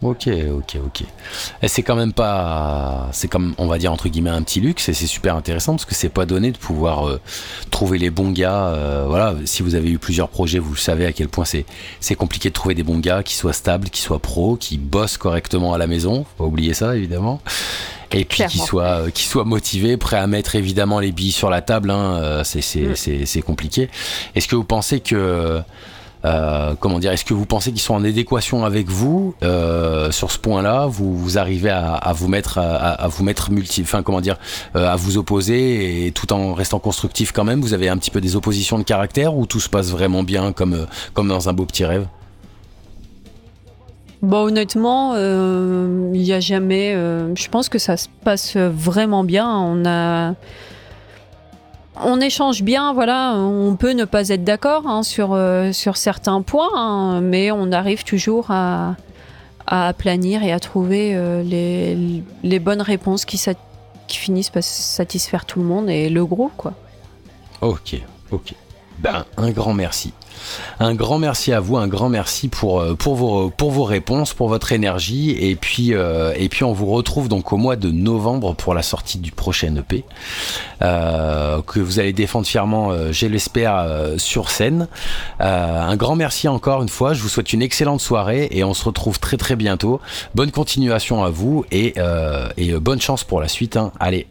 [0.00, 1.02] Ok, ok, ok.
[1.60, 4.88] Et c'est quand même pas, c'est comme, on va dire entre guillemets un petit luxe
[4.88, 7.20] et c'est super intéressant parce que c'est pas donné de pouvoir euh,
[7.72, 8.66] trouver les bons gars.
[8.68, 11.66] euh, voilà, si vous avez eu plusieurs projets, vous savez à quel point c'est
[11.98, 15.16] c'est compliqué de trouver des bons gars qui soient stables, qui soient pros, qui bossent
[15.16, 16.24] correctement à la maison.
[16.36, 17.40] Faut pas oublier ça évidemment.
[18.12, 21.50] Et puis qui soient euh, qui soient motivés, prêts à mettre évidemment les billes sur
[21.50, 21.90] la table.
[21.90, 22.94] Hein, c'est c'est Mm.
[22.96, 23.90] c'est c'est compliqué.
[24.36, 25.60] Est-ce que vous pensez que
[26.24, 30.30] euh, comment dire Est-ce que vous pensez qu'ils sont en adéquation avec vous euh, sur
[30.30, 30.86] ce point-là?
[30.86, 33.50] Vous, arrivez à, vous mettre à, vous mettre
[33.80, 34.36] enfin comment dire,
[34.76, 37.60] euh, à vous opposer et tout en restant constructif quand même?
[37.60, 40.52] Vous avez un petit peu des oppositions de caractère ou tout se passe vraiment bien
[40.52, 42.06] comme comme dans un beau petit rêve?
[44.20, 46.92] Bon, honnêtement, il n'y a jamais.
[46.92, 49.48] je pense que ça se passe vraiment bien.
[49.48, 50.34] On a.
[52.04, 53.34] On échange bien, voilà.
[53.34, 57.72] On peut ne pas être d'accord hein, sur, euh, sur certains points, hein, mais on
[57.72, 58.96] arrive toujours à,
[59.66, 63.42] à planir et à trouver euh, les, les bonnes réponses qui,
[64.06, 66.72] qui finissent par satisfaire tout le monde et le groupe, quoi.
[67.60, 67.96] Ok,
[68.30, 68.54] ok.
[69.00, 70.12] Ben, un grand merci.
[70.80, 75.30] Un grand merci à vous, un grand merci pour, euh, vos, réponses, pour votre énergie.
[75.38, 78.82] Et puis, euh, et puis on vous retrouve donc au mois de novembre pour la
[78.82, 80.04] sortie du prochain EP.
[80.82, 83.84] euh, que vous allez défendre fièrement, je l'espère,
[84.16, 84.88] sur scène.
[85.40, 87.14] Un grand merci encore une fois.
[87.14, 90.00] Je vous souhaite une excellente soirée et on se retrouve très très bientôt.
[90.34, 91.94] Bonne continuation à vous et,
[92.80, 93.76] bonne chance pour la suite.
[93.76, 93.92] hein.
[93.98, 94.26] Allez,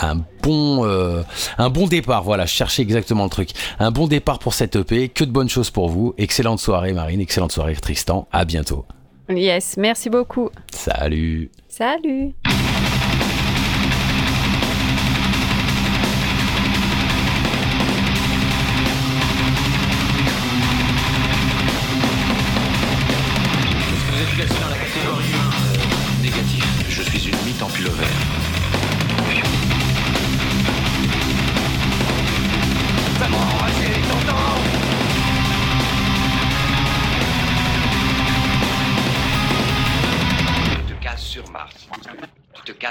[0.00, 1.22] un bon, euh,
[1.58, 2.22] un bon départ.
[2.22, 3.50] Voilà, je cherchais exactement le truc.
[3.78, 5.08] Un bon départ pour cette EP.
[5.08, 6.14] Que de bonnes choses pour vous.
[6.18, 7.20] Excellente soirée, Marine.
[7.20, 8.28] Excellente soirée, Tristan.
[8.32, 8.84] À bientôt.
[9.28, 10.50] Yes, merci beaucoup.
[10.72, 11.50] Salut.
[11.68, 12.34] Salut.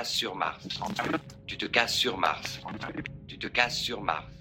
[0.08, 0.68] Casses sur Mars.
[1.46, 2.60] Tu te casses sur Mars.
[3.28, 4.37] Tu te casses sur Mars.